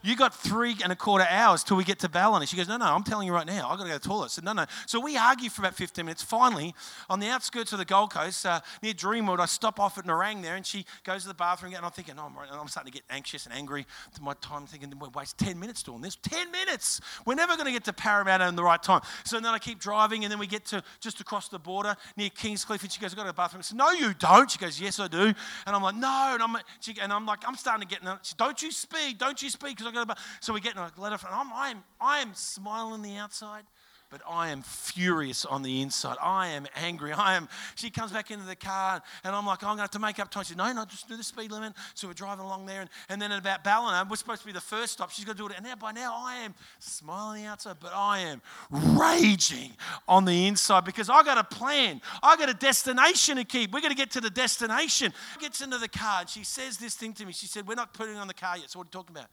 [0.05, 2.45] You got three and a quarter hours till we get to Ballina.
[2.45, 4.07] She goes, No, no, I'm telling you right now, I've got to go to the
[4.07, 4.25] toilet.
[4.25, 4.65] I said, No, no.
[4.85, 6.21] So we argue for about 15 minutes.
[6.21, 6.75] Finally,
[7.09, 10.43] on the outskirts of the Gold Coast, uh, near Dreamworld, I stop off at Nerang
[10.43, 12.95] there, and she goes to the bathroom, and I'm thinking, Oh, I'm, I'm starting to
[12.95, 13.87] get anxious and angry.
[14.13, 16.17] To my time, thinking, We waste 10 minutes doing this.
[16.17, 17.01] 10 minutes!
[17.25, 19.01] We're never going to get to Parramatta in the right time.
[19.23, 22.29] So then I keep driving, and then we get to just across the border near
[22.29, 23.61] Kingscliff, and she goes, I've got to go to the bathroom.
[23.61, 24.51] I said, No, you don't.
[24.51, 25.33] She goes, Yes, I do.
[25.65, 26.31] And I'm like, No.
[26.35, 29.41] And I'm, she, and I'm like, I'm starting to get, she, Don't you speed, don't
[29.41, 30.17] you speed because got.
[30.41, 33.63] So we get and I let her, I'm, I'm, I'm smiling the outside,
[34.11, 36.17] but I am furious on the inside.
[36.21, 37.11] I am angry.
[37.11, 37.49] I am.
[37.75, 40.19] She comes back into the car, and I'm like, I'm going to have to make
[40.19, 40.43] up time.
[40.43, 41.73] She said, No, no, just do the speed limit.
[41.95, 44.53] So we're driving along there, and, and then at about Ballina, we're supposed to be
[44.53, 45.11] the first stop.
[45.11, 45.55] She's going to do it.
[45.57, 49.73] And now, by now, I am smiling the outside, but I am raging
[50.07, 51.99] on the inside because I got a plan.
[52.21, 53.73] I got a destination to keep.
[53.73, 55.13] We're going to get to the destination.
[55.39, 57.33] Gets into the car, and she says this thing to me.
[57.33, 58.71] She said, We're not putting on the car yet.
[58.71, 59.29] So what are you talking about?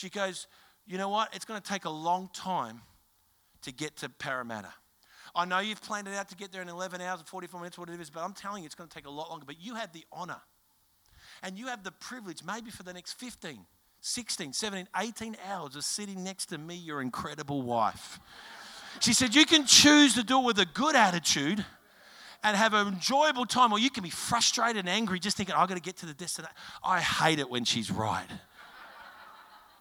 [0.00, 0.46] She goes,
[0.86, 1.34] You know what?
[1.34, 2.80] It's going to take a long time
[3.62, 4.72] to get to Parramatta.
[5.34, 7.78] I know you've planned it out to get there in 11 hours and 44 minutes,
[7.78, 9.44] whatever it is, but I'm telling you, it's going to take a lot longer.
[9.46, 10.40] But you have the honor
[11.42, 13.66] and you have the privilege, maybe for the next 15,
[14.00, 18.18] 16, 17, 18 hours of sitting next to me, your incredible wife.
[19.00, 21.64] She said, You can choose to do it with a good attitude
[22.42, 25.68] and have an enjoyable time, or you can be frustrated and angry just thinking, I've
[25.68, 26.56] got to get to the destination.
[26.82, 28.26] I hate it when she's right.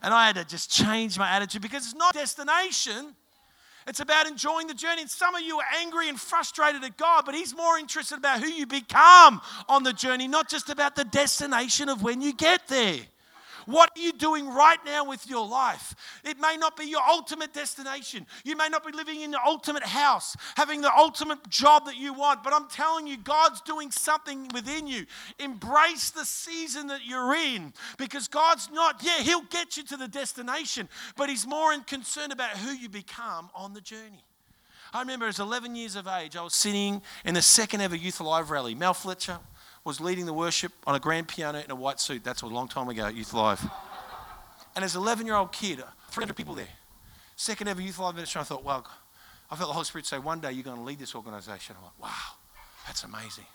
[0.02, 3.16] And I had to just change my attitude because it's not destination.
[3.88, 5.02] It's about enjoying the journey.
[5.02, 8.40] And some of you are angry and frustrated at God, but He's more interested about
[8.42, 12.68] who you become on the journey, not just about the destination of when you get
[12.68, 13.00] there.
[13.66, 15.96] What are you doing right now with your life?
[16.24, 18.26] It may not be your ultimate destination.
[18.44, 22.14] You may not be living in the ultimate house, having the ultimate job that you
[22.14, 25.06] want, but I'm telling you, God's doing something within you.
[25.40, 30.08] Embrace the season that you're in because God's not, yeah, He'll get you to the
[30.08, 34.24] destination, but He's more concerned about who you become on the journey.
[34.94, 38.20] I remember as 11 years of age, I was sitting in the second ever Youth
[38.20, 38.74] Alive rally.
[38.74, 39.40] Mel Fletcher,
[39.90, 42.24] was leading the worship on a grand piano in a white suit.
[42.24, 43.60] That's a long time ago Youth Alive.
[44.76, 46.68] And as an 11 year old kid, 300 people there,
[47.36, 48.86] second ever Youth Alive ministry, I thought, well,
[49.50, 51.76] I felt the Holy Spirit say, one day you're going to lead this organization.
[51.76, 52.36] I'm like, wow,
[52.86, 53.46] that's amazing.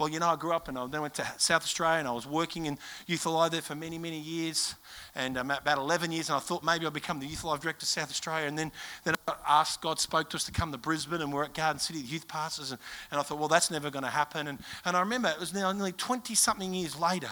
[0.00, 2.12] Well, you know, I grew up and I then went to South Australia and I
[2.12, 4.74] was working in Youth Alive there for many, many years.
[5.14, 7.84] And um, about 11 years, and I thought maybe I'd become the Youth Alive Director
[7.84, 8.46] of South Australia.
[8.46, 8.72] And then,
[9.04, 11.52] then I got asked, God spoke to us to come to Brisbane and we're at
[11.52, 12.70] Garden City, the youth pastors.
[12.70, 14.46] And, and I thought, well, that's never going to happen.
[14.46, 17.28] And, and I remember it was nearly 20 something years later.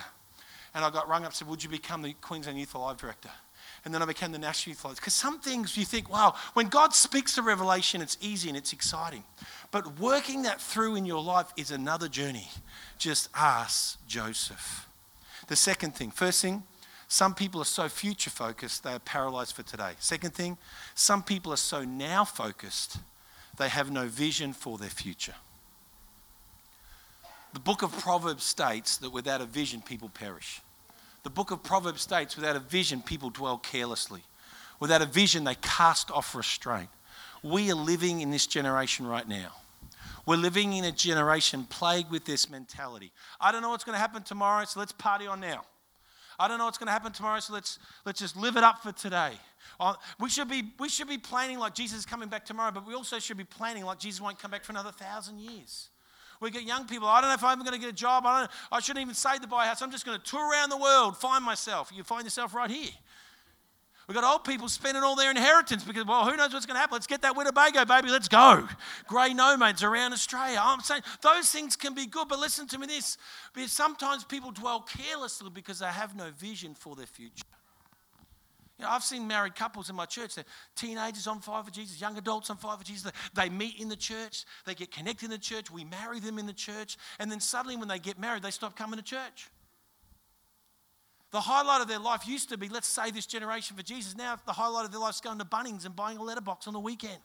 [0.74, 3.30] And I got rung up and said, Would you become the Queensland Youth Alive Director?
[3.84, 4.96] and then I became the National Youth Alive.
[4.96, 8.72] Because some things you think, wow, when God speaks a revelation, it's easy and it's
[8.72, 9.24] exciting.
[9.70, 12.48] But working that through in your life is another journey.
[12.96, 14.86] Just ask Joseph.
[15.48, 16.62] The second thing, first thing,
[17.08, 19.92] some people are so future focused, they are paralyzed for today.
[19.98, 20.58] Second thing,
[20.94, 22.98] some people are so now focused,
[23.56, 25.34] they have no vision for their future.
[27.54, 30.60] The book of Proverbs states that without a vision, people perish.
[31.22, 34.22] The book of Proverbs states without a vision, people dwell carelessly.
[34.78, 36.90] Without a vision, they cast off restraint.
[37.42, 39.52] We are living in this generation right now.
[40.26, 43.12] We're living in a generation plagued with this mentality.
[43.40, 45.64] I don't know what's going to happen tomorrow, so let's party on now.
[46.38, 48.82] I don't know what's going to happen tomorrow, so let's, let's just live it up
[48.82, 49.32] for today.
[49.80, 52.86] Uh, we, should be, we should be planning like Jesus is coming back tomorrow, but
[52.86, 55.88] we also should be planning like Jesus won't come back for another thousand years.
[56.40, 58.24] We get young people, I don't know if I'm going to get a job.
[58.24, 59.82] I, don't, I shouldn't even say the buy house.
[59.82, 61.90] I'm just going to tour around the world, find myself.
[61.92, 62.92] You find yourself right here.
[64.08, 66.80] We've got old people spending all their inheritance because, well, who knows what's going to
[66.80, 66.94] happen?
[66.94, 68.08] Let's get that Winnebago, baby.
[68.08, 68.66] Let's go.
[69.06, 70.58] Grey nomads around Australia.
[70.62, 73.18] I'm saying those things can be good, but listen to me this.
[73.52, 77.44] Because sometimes people dwell carelessly because they have no vision for their future.
[78.78, 80.36] You know, I've seen married couples in my church.
[80.36, 80.44] They're
[80.74, 83.12] teenagers on fire for Jesus, young adults on fire for Jesus.
[83.34, 86.46] They meet in the church, they get connected in the church, we marry them in
[86.46, 89.48] the church, and then suddenly when they get married, they stop coming to church.
[91.30, 94.16] The highlight of their life used to be, let's save this generation for Jesus.
[94.16, 96.72] Now, the highlight of their life is going to Bunnings and buying a letterbox on
[96.72, 97.18] the weekend.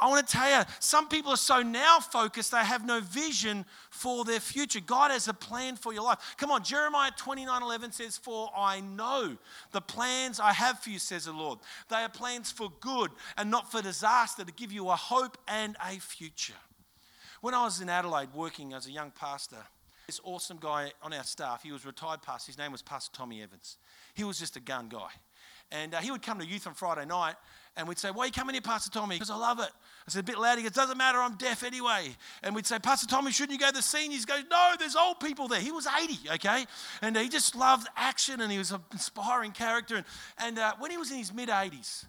[0.00, 3.64] I want to tell you, some people are so now focused, they have no vision
[3.90, 4.78] for their future.
[4.80, 6.36] God has a plan for your life.
[6.36, 9.36] Come on, Jeremiah 29 11 says, For I know
[9.72, 11.58] the plans I have for you, says the Lord.
[11.90, 15.76] They are plans for good and not for disaster, to give you a hope and
[15.84, 16.54] a future.
[17.40, 19.64] When I was in Adelaide working as a young pastor,
[20.08, 23.42] this awesome guy on our staff, he was retired pastor, his name was Pastor Tommy
[23.42, 23.76] Evans.
[24.14, 25.10] He was just a gun guy.
[25.70, 27.34] And uh, he would come to youth on Friday night
[27.76, 29.16] and we'd say, Why are you coming here, Pastor Tommy?
[29.16, 29.68] Because I love it.
[29.68, 30.56] I said, A bit loud.
[30.56, 32.16] He goes, Doesn't matter, I'm deaf anyway.
[32.42, 34.20] And we'd say, Pastor Tommy, shouldn't you go to the seniors?
[34.20, 35.60] He goes, No, there's old people there.
[35.60, 36.64] He was 80, okay?
[37.02, 39.96] And uh, he just loved action and he was an inspiring character.
[39.96, 40.06] And,
[40.38, 42.06] and uh, when he was in his mid 80s,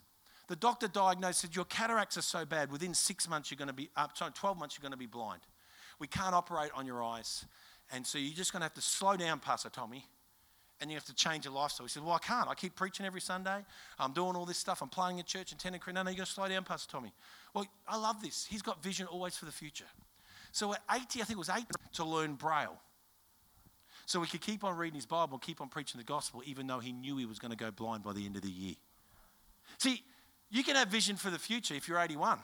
[0.47, 3.73] the doctor diagnosed, said, Your cataracts are so bad, within six months, you're going to
[3.73, 5.41] be, uh, sorry, 12 months, you're going to be blind.
[5.99, 7.45] We can't operate on your eyes.
[7.91, 10.05] And so you're just going to have to slow down, Pastor Tommy,
[10.79, 11.85] and you have to change your lifestyle.
[11.85, 12.47] He said, Well, I can't.
[12.47, 13.65] I keep preaching every Sunday.
[13.97, 14.81] I'm doing all this stuff.
[14.81, 15.81] I'm playing in church and tending.
[15.93, 17.13] No, no, you've got to slow down, Pastor Tommy.
[17.53, 18.45] Well, I love this.
[18.45, 19.85] He's got vision always for the future.
[20.51, 22.79] So at 80, I think it was 80, to learn Braille.
[24.05, 26.65] So he could keep on reading his Bible, and keep on preaching the gospel, even
[26.65, 28.75] though he knew he was going to go blind by the end of the year.
[29.77, 30.03] See,
[30.49, 32.39] You can have vision for the future if you're 81.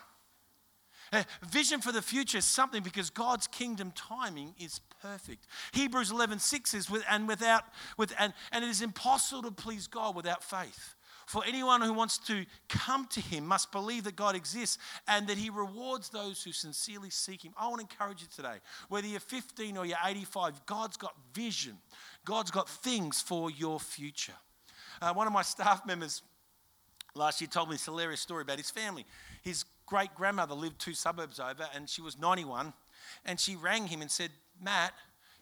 [1.12, 5.46] Uh, vision for the future is something because God's kingdom timing is perfect.
[5.74, 7.64] Hebrews 11 6 is with, and without
[7.98, 10.96] with and, and it is impossible to please God without faith.
[11.26, 15.38] For anyone who wants to come to him must believe that God exists and that
[15.38, 17.54] he rewards those who sincerely seek him.
[17.58, 18.58] I want to encourage you today,
[18.90, 21.78] whether you're 15 or you're 85, God's got vision.
[22.26, 24.36] God's got things for your future.
[25.02, 26.22] Uh, one of my staff members
[27.16, 29.06] last year told me this hilarious story about his family.
[29.42, 32.74] His great grandmother lived two suburbs over and she was 91
[33.26, 34.94] and she rang him and said, Matt,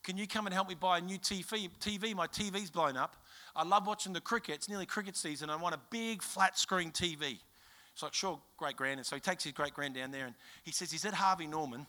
[0.03, 1.69] can you come and help me buy a new TV?
[1.79, 3.15] TV, my TV's blown up.
[3.55, 4.55] I love watching the cricket.
[4.55, 5.49] It's nearly cricket season.
[5.49, 7.37] I want a big flat screen TV.
[7.93, 8.99] It's like, sure, great grand.
[8.99, 11.47] And so he takes his great grand down there and he says, he's at Harvey
[11.47, 11.87] Norman.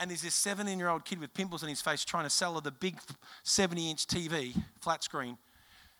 [0.00, 2.54] And there's this 17 year old kid with pimples on his face trying to sell
[2.54, 2.96] her the big
[3.44, 5.38] 70 inch TV, flat screen.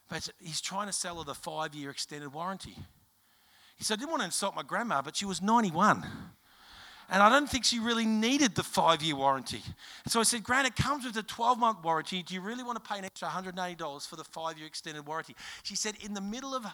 [0.09, 2.77] But he's trying to sell her the five year extended warranty.
[3.77, 6.05] He said, I didn't want to insult my grandma, but she was 91.
[7.11, 9.63] And I don't think she really needed the five year warranty.
[10.07, 12.23] so I said, Grant, it comes with a 12 month warranty.
[12.23, 15.37] Do you really want to pay an extra $180 for the five year extended warranty?
[15.63, 16.65] She said, in the middle of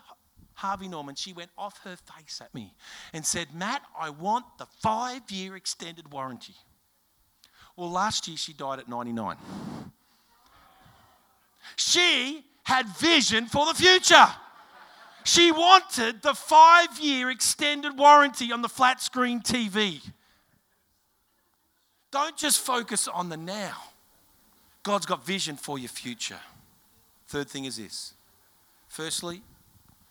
[0.54, 2.72] Harvey Norman, she went off her face at me
[3.12, 6.54] and said, Matt, I want the five year extended warranty.
[7.76, 9.36] Well, last year she died at 99.
[11.76, 14.26] She had vision for the future.
[15.28, 20.00] She wanted the five year extended warranty on the flat screen TV.
[22.10, 23.76] Don't just focus on the now.
[24.82, 26.40] God's got vision for your future.
[27.26, 28.14] Third thing is this.
[28.88, 29.42] Firstly,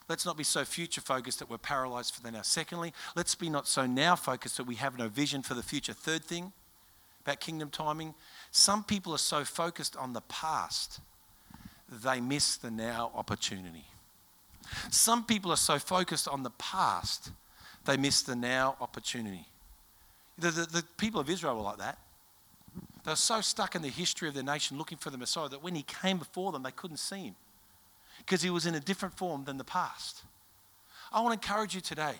[0.07, 2.43] let's not be so future focused that we're paralyzed for the now.
[2.43, 5.93] Secondly, let's be not so now focused that we have no vision for the future.
[5.93, 6.53] Third thing
[7.23, 8.13] about kingdom timing,
[8.51, 10.99] some people are so focused on the past,
[11.89, 13.85] they miss the now opportunity.
[14.91, 17.31] Some people are so focused on the past,
[17.85, 19.45] they miss the now opportunity.
[20.37, 21.97] The, the, the people of Israel were like that.
[23.03, 25.63] They were so stuck in the history of their nation looking for the Messiah that
[25.63, 27.35] when he came before them, they couldn't see him
[28.19, 30.23] because he was in a different form than the past.
[31.11, 32.15] I want to encourage you today.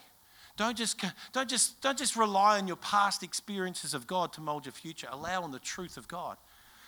[0.56, 1.00] Don't just,
[1.34, 5.08] don't, just, don't just rely on your past experiences of God to mold your future.
[5.12, 6.38] Allow on the truth of God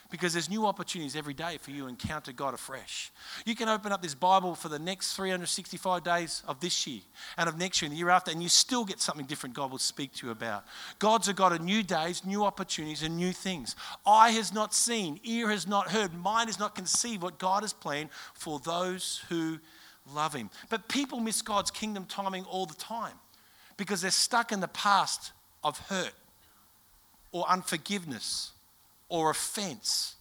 [0.09, 3.11] because there's new opportunities every day for you to encounter God afresh.
[3.45, 7.01] You can open up this Bible for the next 365 days of this year
[7.37, 9.71] and of next year and the year after, and you still get something different God
[9.71, 10.65] will speak to you about.
[10.97, 13.75] God's a God of new days, new opportunities, and new things.
[14.05, 17.73] Eye has not seen, ear has not heard, mind has not conceived what God has
[17.73, 19.59] planned for those who
[20.11, 20.49] love Him.
[20.69, 23.13] But people miss God's kingdom timing all the time
[23.77, 26.13] because they're stuck in the past of hurt
[27.31, 28.53] or unforgiveness
[29.09, 30.15] or offense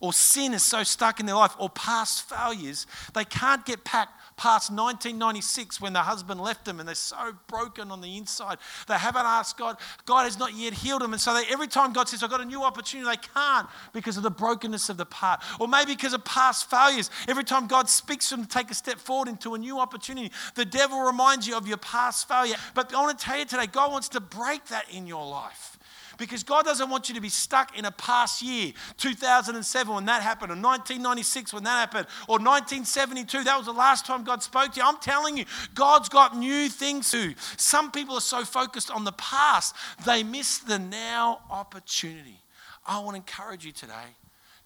[0.00, 4.08] or sin is so stuck in their life or past failures, they can't get back
[4.36, 8.56] past 1996 when the husband left them and they're so broken on the inside.
[8.88, 9.76] They haven't asked God.
[10.06, 11.12] God has not yet healed them.
[11.12, 14.16] And so they, every time God says, I've got a new opportunity, they can't because
[14.16, 15.42] of the brokenness of the part.
[15.60, 17.10] Or maybe because of past failures.
[17.28, 20.32] Every time God speaks to them to take a step forward into a new opportunity,
[20.54, 22.56] the devil reminds you of your past failure.
[22.74, 25.78] But I want to tell you today, God wants to break that in your life.
[26.20, 30.20] Because God doesn't want you to be stuck in a past year, 2007 when that
[30.20, 33.42] happened, or 1996 when that happened, or 1972.
[33.44, 34.86] That was the last time God spoke to you.
[34.86, 37.34] I'm telling you, God's got new things to.
[37.56, 42.38] Some people are so focused on the past, they miss the now opportunity.
[42.86, 44.14] I want to encourage you today.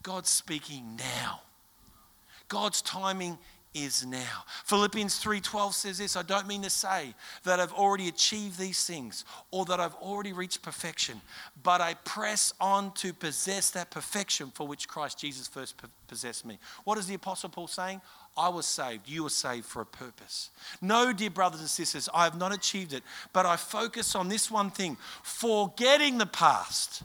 [0.03, 1.41] God's speaking now.
[2.49, 3.39] God's timing
[3.75, 4.45] is now.
[4.65, 9.25] Philippians 3:12 says this, I don't mean to say that I've already achieved these things
[9.51, 11.21] or that I've already reached perfection,
[11.63, 15.75] but I press on to possess that perfection for which Christ Jesus first
[16.07, 16.59] possessed me.
[16.85, 18.01] What is the apostle Paul saying?
[18.37, 20.51] I was saved, you were saved for a purpose.
[20.81, 24.51] No, dear brothers and sisters, I have not achieved it, but I focus on this
[24.51, 27.05] one thing, forgetting the past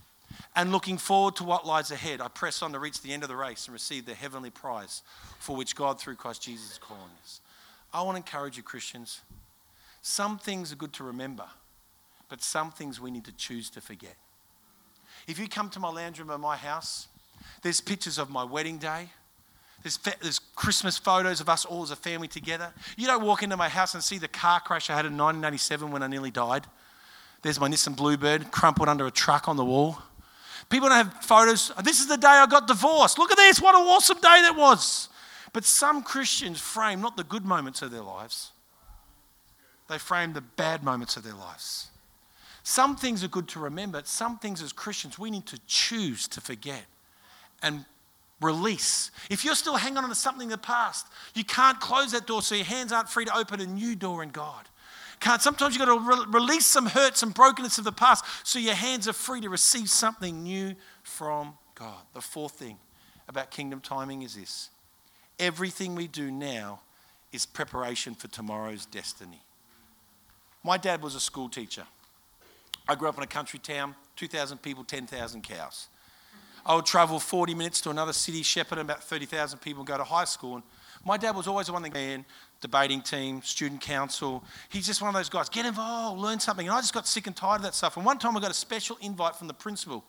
[0.55, 3.29] and looking forward to what lies ahead, I press on to reach the end of
[3.29, 5.01] the race and receive the heavenly prize
[5.39, 7.41] for which God, through Christ Jesus, is calling us.
[7.93, 9.21] I want to encourage you, Christians.
[10.01, 11.45] Some things are good to remember,
[12.29, 14.15] but some things we need to choose to forget.
[15.27, 17.07] If you come to my lounge room at my house,
[17.61, 19.09] there's pictures of my wedding day.
[19.83, 22.73] There's, there's Christmas photos of us all as a family together.
[22.97, 25.91] You don't walk into my house and see the car crash I had in 1987
[25.91, 26.65] when I nearly died.
[27.41, 29.99] There's my Nissan Bluebird crumpled under a truck on the wall.
[30.69, 31.71] People don't have photos.
[31.83, 33.17] This is the day I got divorced.
[33.17, 33.59] Look at this.
[33.59, 35.09] What an awesome day that was.
[35.51, 38.51] But some Christians frame not the good moments of their lives,
[39.89, 41.87] they frame the bad moments of their lives.
[42.61, 44.01] Some things are good to remember.
[44.05, 46.85] Some things as Christians we need to choose to forget
[47.63, 47.85] and
[48.41, 49.09] release.
[49.29, 52.41] If you're still hanging on to something in the past, you can't close that door
[52.41, 54.69] so your hands aren't free to open a new door in God.
[55.19, 58.57] Can't, sometimes you've got to re- release some hurt, some brokenness of the past so
[58.57, 62.03] your hands are free to receive something new from God.
[62.13, 62.77] The fourth thing
[63.27, 64.69] about kingdom timing is this
[65.37, 66.81] everything we do now
[67.31, 69.41] is preparation for tomorrow's destiny.
[70.63, 71.83] My dad was a school teacher.
[72.87, 75.87] I grew up in a country town, 2,000 people, 10,000 cows.
[76.65, 80.03] I would travel 40 minutes to another city, Shepparton about 30,000 people, and go to
[80.03, 80.55] high school.
[80.55, 80.63] And
[81.05, 82.25] my dad was always the one that man,
[82.61, 84.43] debating team, student council.
[84.69, 85.49] He's just one of those guys.
[85.49, 86.67] Get involved, learn something.
[86.67, 87.97] And I just got sick and tired of that stuff.
[87.97, 90.03] And one time I got a special invite from the principal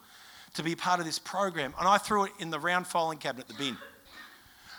[0.55, 3.47] to be part of this program, and I threw it in the round filing cabinet,
[3.47, 3.77] the bin.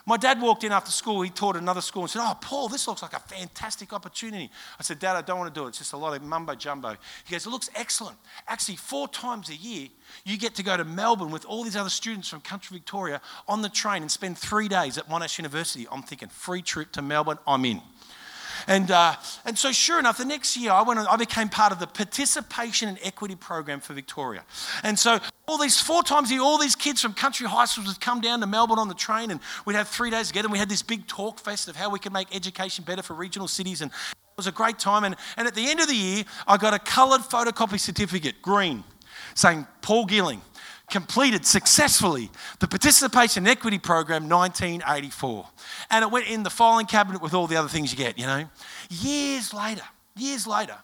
[0.05, 2.87] My dad walked in after school, he taught another school and said, Oh, Paul, this
[2.87, 4.49] looks like a fantastic opportunity.
[4.79, 5.69] I said, Dad, I don't want to do it.
[5.69, 6.97] It's just a lot of mumbo jumbo.
[7.25, 8.17] He goes, It looks excellent.
[8.47, 9.89] Actually, four times a year,
[10.25, 13.61] you get to go to Melbourne with all these other students from country Victoria on
[13.61, 15.87] the train and spend three days at Monash University.
[15.91, 17.81] I'm thinking, free trip to Melbourne, I'm in.
[18.67, 21.79] And, uh, and so, sure enough, the next year I, went I became part of
[21.79, 24.43] the Participation and Equity Program for Victoria.
[24.83, 27.87] And so, all these four times a year, all these kids from country high schools
[27.87, 30.45] would come down to Melbourne on the train, and we'd have three days together.
[30.45, 33.13] And we had this big talk fest of how we could make education better for
[33.13, 33.81] regional cities.
[33.81, 35.03] And it was a great time.
[35.03, 38.83] And, and at the end of the year, I got a coloured photocopy certificate, green,
[39.35, 40.41] saying Paul Gilling
[40.91, 42.29] completed successfully
[42.59, 45.47] the Participation Equity Program 1984.
[45.89, 48.27] And it went in the filing cabinet with all the other things you get, you
[48.27, 48.47] know.
[48.89, 49.83] Years later,
[50.15, 50.77] years later,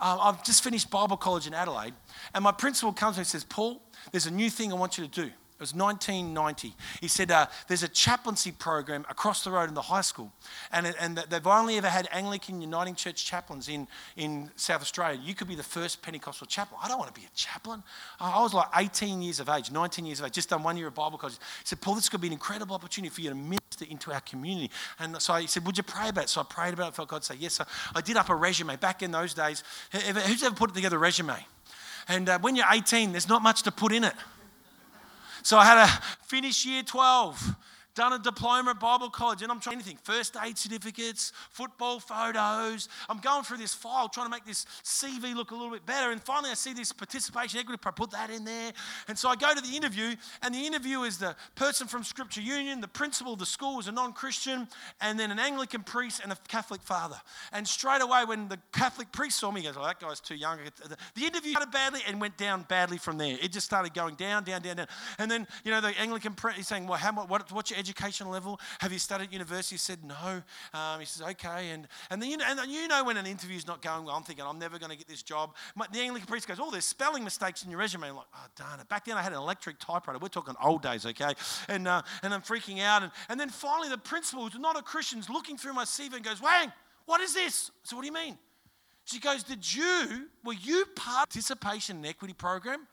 [0.00, 1.94] um, I've just finished Bible college in Adelaide,
[2.34, 4.96] and my principal comes to me and says, Paul, there's a new thing I want
[4.96, 5.30] you to do.
[5.60, 6.74] It was 1990.
[7.02, 10.32] He said, uh, There's a chaplaincy program across the road in the high school,
[10.72, 13.86] and, and they've only ever had Anglican Uniting Church chaplains in,
[14.16, 15.20] in South Australia.
[15.22, 16.80] You could be the first Pentecostal chaplain.
[16.82, 17.82] I don't want to be a chaplain.
[18.18, 20.86] I was like 18 years of age, 19 years of age, just done one year
[20.86, 21.34] of Bible college.
[21.34, 24.22] He said, Paul, this could be an incredible opportunity for you to minister into our
[24.22, 24.70] community.
[24.98, 26.30] And so he said, Would you pray about it?
[26.30, 27.52] So I prayed about it, felt God say yes.
[27.52, 28.76] So I did up a resume.
[28.76, 31.36] Back in those days, who's ever put together a resume?
[32.08, 34.14] And uh, when you're 18, there's not much to put in it.
[35.42, 37.56] So I had to finish year 12
[37.94, 42.88] done a diploma at Bible college, and I'm trying anything first aid certificates, football photos.
[43.08, 46.10] I'm going through this file trying to make this CV look a little bit better.
[46.10, 47.80] And finally, I see this participation equity.
[47.84, 48.72] I put that in there.
[49.08, 52.40] And so I go to the interview, and the interview is the person from Scripture
[52.40, 54.68] Union, the principal of the school is a non Christian,
[55.00, 57.16] and then an Anglican priest and a Catholic father.
[57.52, 60.36] And straight away, when the Catholic priest saw me, he goes, Oh, that guy's too
[60.36, 60.58] young.
[61.14, 63.36] The interview started badly and went down badly from there.
[63.42, 64.86] It just started going down, down, down, down.
[65.18, 68.28] And then, you know, the Anglican priest is saying, Well, how, what, what's your education
[68.28, 68.60] level?
[68.78, 69.74] Have you studied at university?
[69.74, 70.42] He said, no.
[70.72, 71.70] Um, he says, okay.
[71.70, 74.22] And, and, then you know, and you know when an interview's not going well, I'm
[74.22, 75.56] thinking, I'm never going to get this job.
[75.74, 78.08] My, the Anglican priest goes, oh, there's spelling mistakes in your resume.
[78.08, 78.88] I'm like, oh, darn it.
[78.88, 80.18] Back then I had an electric typewriter.
[80.20, 81.32] We're talking old days, okay?
[81.68, 83.02] And, uh, and I'm freaking out.
[83.02, 86.14] And, and then finally the principal, who's not a Christian, is looking through my CV
[86.14, 86.72] and goes, Wang,
[87.06, 87.70] what is this?
[87.82, 88.38] So what do you mean?
[89.04, 92.86] She goes, Did you, were you part participation in equity program?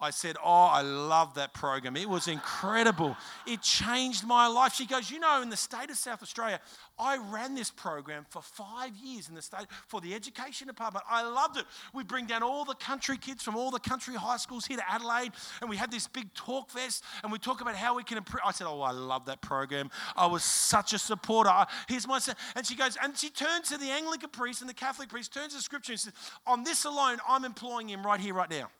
[0.00, 1.96] I said, Oh, I love that program.
[1.96, 3.16] It was incredible.
[3.46, 4.74] It changed my life.
[4.74, 6.60] She goes, You know, in the state of South Australia,
[6.98, 11.04] I ran this program for five years in the state for the education department.
[11.08, 11.64] I loved it.
[11.94, 14.90] We bring down all the country kids from all the country high schools here to
[14.90, 18.18] Adelaide, and we had this big talk fest, and we talk about how we can
[18.18, 18.40] improve.
[18.44, 19.90] I said, Oh, I love that program.
[20.16, 21.52] I was such a supporter.
[21.88, 22.36] Here's my son.
[22.56, 25.54] And she goes, and she turns to the Anglican priest and the Catholic priest, turns
[25.54, 26.12] to scripture and says,
[26.46, 28.70] On this alone, I'm employing him right here, right now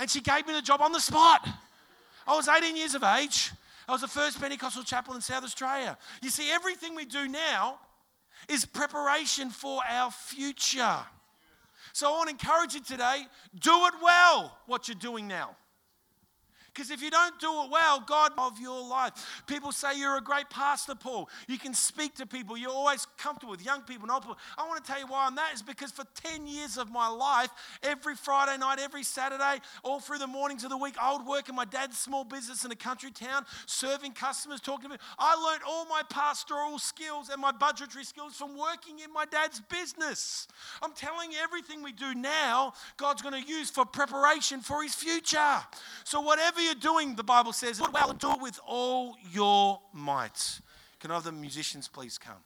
[0.00, 1.46] and she gave me the job on the spot.
[2.26, 3.52] I was 18 years of age.
[3.86, 5.96] I was the first Pentecostal chaplain in South Australia.
[6.22, 7.78] You see, everything we do now
[8.48, 10.98] is preparation for our future.
[11.92, 13.26] So I want to encourage you today
[13.60, 15.56] do it well, what you're doing now.
[16.72, 19.42] Because if you don't do it well, God of your life.
[19.46, 21.28] People say you're a great pastor, Paul.
[21.48, 22.56] You can speak to people.
[22.56, 24.38] You're always comfortable with young people and old people.
[24.56, 27.08] I want to tell you why I'm that is because for 10 years of my
[27.08, 27.50] life,
[27.82, 31.48] every Friday night, every Saturday, all through the mornings of the week, I would work
[31.48, 35.06] in my dad's small business in a country town, serving customers, talking to people.
[35.18, 39.60] I learned all my pastoral skills and my budgetary skills from working in my dad's
[39.60, 40.46] business.
[40.82, 44.94] I'm telling you, everything we do now, God's going to use for preparation for his
[44.94, 45.58] future.
[46.04, 49.16] So whatever whatever you're doing, the Bible says, do it well do it with all
[49.30, 50.60] your might.
[50.98, 52.42] Can other musicians please come?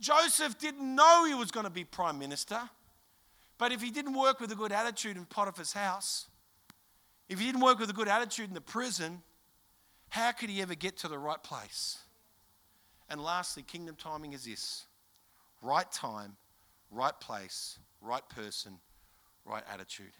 [0.00, 2.60] Joseph didn't know he was going to be prime minister,
[3.58, 6.26] but if he didn't work with a good attitude in Potiphar's house,
[7.28, 9.22] if he didn't work with a good attitude in the prison,
[10.10, 11.98] how could he ever get to the right place?
[13.08, 14.84] And lastly, kingdom timing is this
[15.62, 16.36] right time,
[16.90, 18.78] right place, right person,
[19.46, 20.12] right attitude.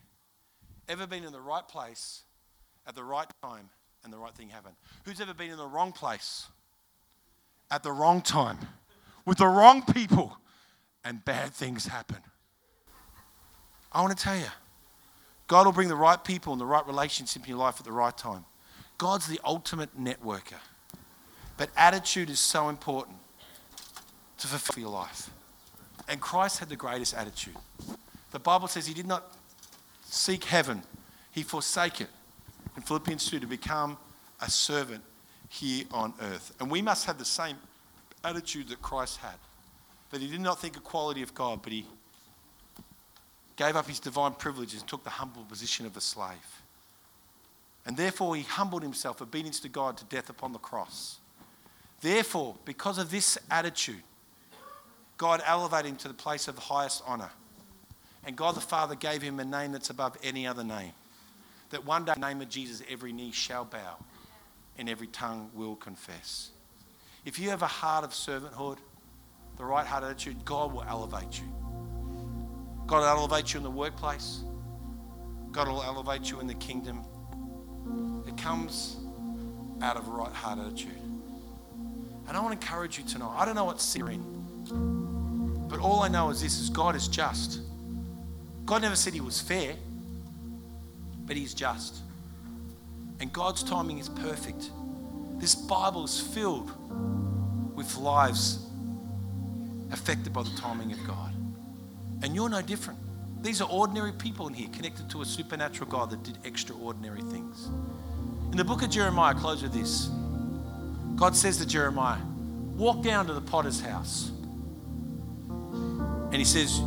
[0.89, 2.23] Ever been in the right place
[2.87, 3.69] at the right time
[4.03, 4.75] and the right thing happened.
[5.05, 6.47] Who's ever been in the wrong place
[7.71, 8.59] at the wrong time
[9.25, 10.37] with the wrong people
[11.05, 12.19] and bad things happen.
[13.93, 14.47] I want to tell you,
[15.47, 17.93] God will bring the right people and the right relationship in your life at the
[17.93, 18.45] right time.
[18.99, 20.59] God's the ultimate networker.
[21.57, 23.17] But attitude is so important
[24.39, 25.31] to fulfill your life.
[26.09, 27.57] And Christ had the greatest attitude.
[28.31, 29.37] The Bible says he did not
[30.05, 30.83] seek heaven,
[31.31, 32.09] he forsake it.
[32.77, 33.97] In Philippians 2, to become
[34.41, 35.03] a servant
[35.49, 36.53] here on earth.
[36.61, 37.57] And we must have the same
[38.25, 39.37] attitude that Christ had.
[40.11, 41.87] That he did not think equality of God, but he
[43.57, 46.63] gave up his divine privileges and took the humble position of a slave.
[47.87, 51.19] And therefore, he humbled himself, obedience to God, to death upon the cross.
[52.01, 54.03] Therefore, because of this attitude,
[55.17, 57.31] God elevated him to the place of the highest honor.
[58.27, 60.93] And God the Father gave him a name that's above any other name.
[61.71, 63.97] That one day, in the name of Jesus, every knee shall bow
[64.79, 66.51] and every tongue will confess.
[67.25, 68.79] If you have a heart of servanthood,
[69.57, 71.47] the right heart attitude, God will elevate you.
[72.87, 74.43] God will elevate you in the workplace.
[75.53, 77.05] God will elevate you in the kingdom.
[78.27, 78.97] It comes
[79.81, 80.91] out of a right heart attitude.
[82.27, 83.35] And I want to encourage you tonight.
[83.37, 87.07] I don't know what you're in, but all I know is this: is God is
[87.09, 87.61] just.
[88.65, 89.77] God never said He was fair,
[91.27, 92.03] but He's just.
[93.21, 94.71] And God's timing is perfect.
[95.39, 96.71] This Bible is filled
[97.75, 98.65] with lives
[99.93, 101.33] affected by the timing of God.
[102.23, 102.99] And you're no different.
[103.43, 107.69] These are ordinary people in here connected to a supernatural God that did extraordinary things.
[108.51, 110.09] In the book of Jeremiah, close with this.
[111.17, 112.21] God says to Jeremiah,
[112.77, 114.31] Walk down to the potter's house.
[115.49, 116.81] And he says,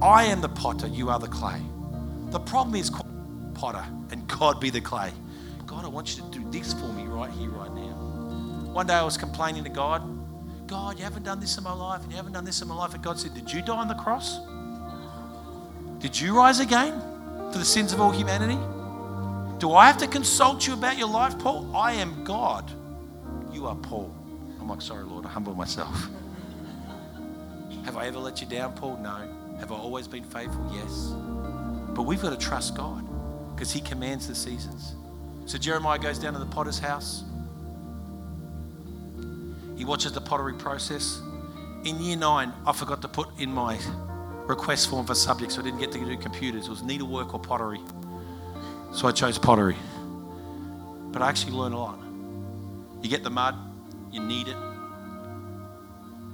[0.00, 1.60] I am the potter, you are the clay.
[2.30, 2.90] The problem is,
[3.56, 5.10] potter, and God be the clay.
[5.66, 8.72] God, I want you to do this for me right here, right now.
[8.72, 10.02] One day I was complaining to God,
[10.68, 12.74] God, you haven't done this in my life, and you haven't done this in my
[12.74, 12.94] life.
[12.94, 14.38] And God said, Did you die on the cross?
[16.00, 17.00] Did you rise again
[17.52, 18.58] for the sins of all humanity?
[19.58, 21.74] Do I have to consult you about your life, Paul?
[21.74, 22.70] I am God.
[23.52, 24.14] You are Paul.
[24.60, 25.94] I'm like, sorry, Lord, I humble myself.
[27.84, 28.98] Have I ever let you down, Paul?
[28.98, 29.56] No.
[29.60, 30.70] Have I always been faithful?
[30.74, 31.14] Yes.
[31.94, 33.06] But we've got to trust God
[33.56, 34.94] because He commands the seasons.
[35.46, 37.24] So Jeremiah goes down to the potter's house.
[39.76, 41.20] He watches the pottery process.
[41.84, 43.78] In year nine, I forgot to put in my
[44.46, 46.66] request form for subjects, so I didn't get to do computers.
[46.66, 47.80] It was needlework or pottery.
[48.92, 49.76] So I chose pottery.
[51.12, 51.98] But I actually learned a lot.
[53.02, 53.54] You get the mud,
[54.12, 54.56] you knead it,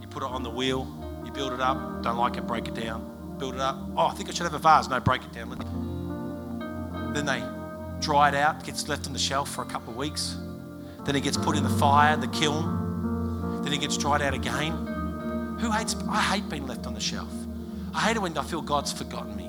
[0.00, 0.88] you put it on the wheel,
[1.24, 3.76] you build it up, don't like it, break it down, build it up.
[3.96, 4.88] Oh, I think I should have a vase.
[4.88, 5.91] No, break it down.
[7.12, 7.42] Then they
[8.00, 10.36] dry it out, gets left on the shelf for a couple of weeks.
[11.04, 13.62] Then it gets put in the fire, the kiln.
[13.62, 14.72] Then it gets dried out again.
[15.60, 15.94] Who hates?
[16.08, 17.32] I hate being left on the shelf.
[17.94, 19.48] I hate it when I feel God's forgotten me.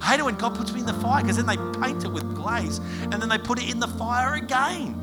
[0.00, 2.08] I hate it when God puts me in the fire because then they paint it
[2.08, 4.94] with glaze and then they put it in the fire again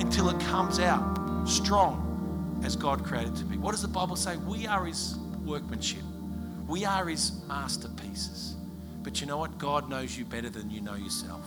[0.00, 3.58] until it comes out strong as God created to be.
[3.58, 4.36] What does the Bible say?
[4.36, 6.02] We are His workmanship,
[6.66, 8.54] we are His masterpieces.
[9.02, 9.58] But you know what?
[9.58, 11.44] God knows you better than you know yourself.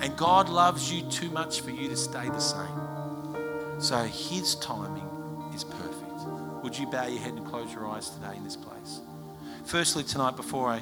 [0.00, 3.80] And God loves you too much for you to stay the same.
[3.80, 5.08] So His timing
[5.54, 6.62] is perfect.
[6.62, 9.00] Would you bow your head and close your eyes today in this place?
[9.64, 10.80] Firstly, tonight, before I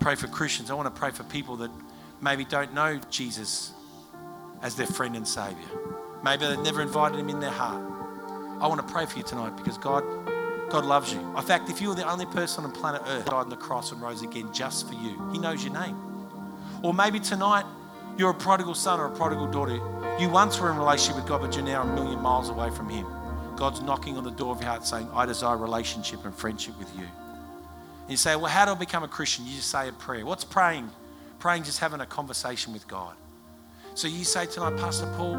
[0.00, 1.70] pray for Christians, I want to pray for people that
[2.20, 3.72] maybe don't know Jesus
[4.62, 5.56] as their friend and Savior.
[6.22, 7.82] Maybe they've never invited Him in their heart.
[8.60, 10.04] I want to pray for you tonight because God,
[10.72, 11.20] God loves you.
[11.20, 13.92] In fact, if you were the only person on planet Earth died on the cross
[13.92, 15.94] and rose again just for you, He knows your name.
[16.82, 17.66] Or maybe tonight
[18.16, 19.74] you're a prodigal son or a prodigal daughter.
[20.18, 22.88] You once were in relationship with God, but you're now a million miles away from
[22.88, 23.06] Him.
[23.54, 26.90] God's knocking on the door of your heart saying, I desire relationship and friendship with
[26.96, 27.04] you.
[27.04, 29.44] And you say, Well, how do I become a Christian?
[29.44, 30.24] You just say a prayer.
[30.24, 30.88] What's praying?
[31.38, 33.14] Praying just having a conversation with God.
[33.94, 35.36] So you say tonight, Pastor Paul,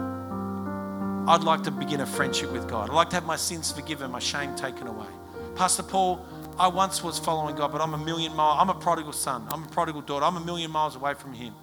[1.28, 2.92] I'd like to begin a friendship with God.
[2.92, 5.08] I'd like to have my sins forgiven, my shame taken away.
[5.56, 6.26] Pastor Paul,
[6.58, 9.64] I once was following God, but I'm a million miles, I'm a prodigal son, I'm
[9.64, 11.54] a prodigal daughter, I'm a million miles away from Him.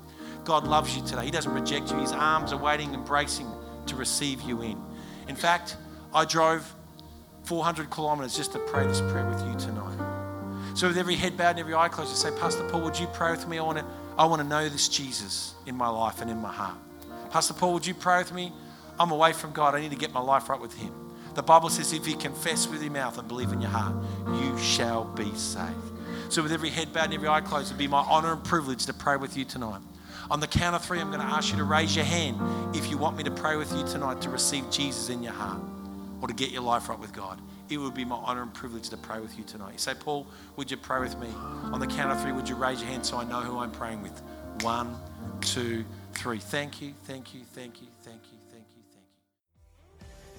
[0.45, 1.25] God loves you today.
[1.25, 1.99] He doesn't reject you.
[1.99, 3.47] His arms are waiting, embracing
[3.87, 4.81] to receive you in.
[5.29, 5.77] In fact,
[6.15, 6.75] I drove
[7.45, 9.97] 400 kilometers just to pray this prayer with you tonight.
[10.75, 13.07] So with every head bowed and every eye closed, you say, Pastor Paul, would you
[13.09, 13.59] pray with me?
[13.59, 13.85] I want to,
[14.17, 16.79] I want to know this Jesus in my life and in my heart.
[17.31, 18.53] Pastor Paul, would you pray with me?
[18.99, 19.75] I'm away from God.
[19.75, 20.93] I need to get my life right with Him.
[21.35, 23.95] The Bible says, if you confess with your mouth and believe in your heart,
[24.43, 25.75] you shall be saved.
[26.29, 28.45] So, with every head bowed and every eye closed, it would be my honor and
[28.45, 29.81] privilege to pray with you tonight.
[30.31, 32.39] On the count of three, I'm going to ask you to raise your hand
[32.77, 35.61] if you want me to pray with you tonight to receive Jesus in your heart
[36.21, 37.41] or to get your life right with God.
[37.69, 39.73] It would be my honor and privilege to pray with you tonight.
[39.73, 40.27] You say, Paul,
[40.57, 41.29] would you pray with me?
[41.73, 43.73] On the count of three, would you raise your hand so I know who I'm
[43.73, 44.23] praying with?
[44.63, 44.97] One,
[45.41, 46.39] two, three.
[46.39, 48.30] Thank you, thank you, thank you, thank you.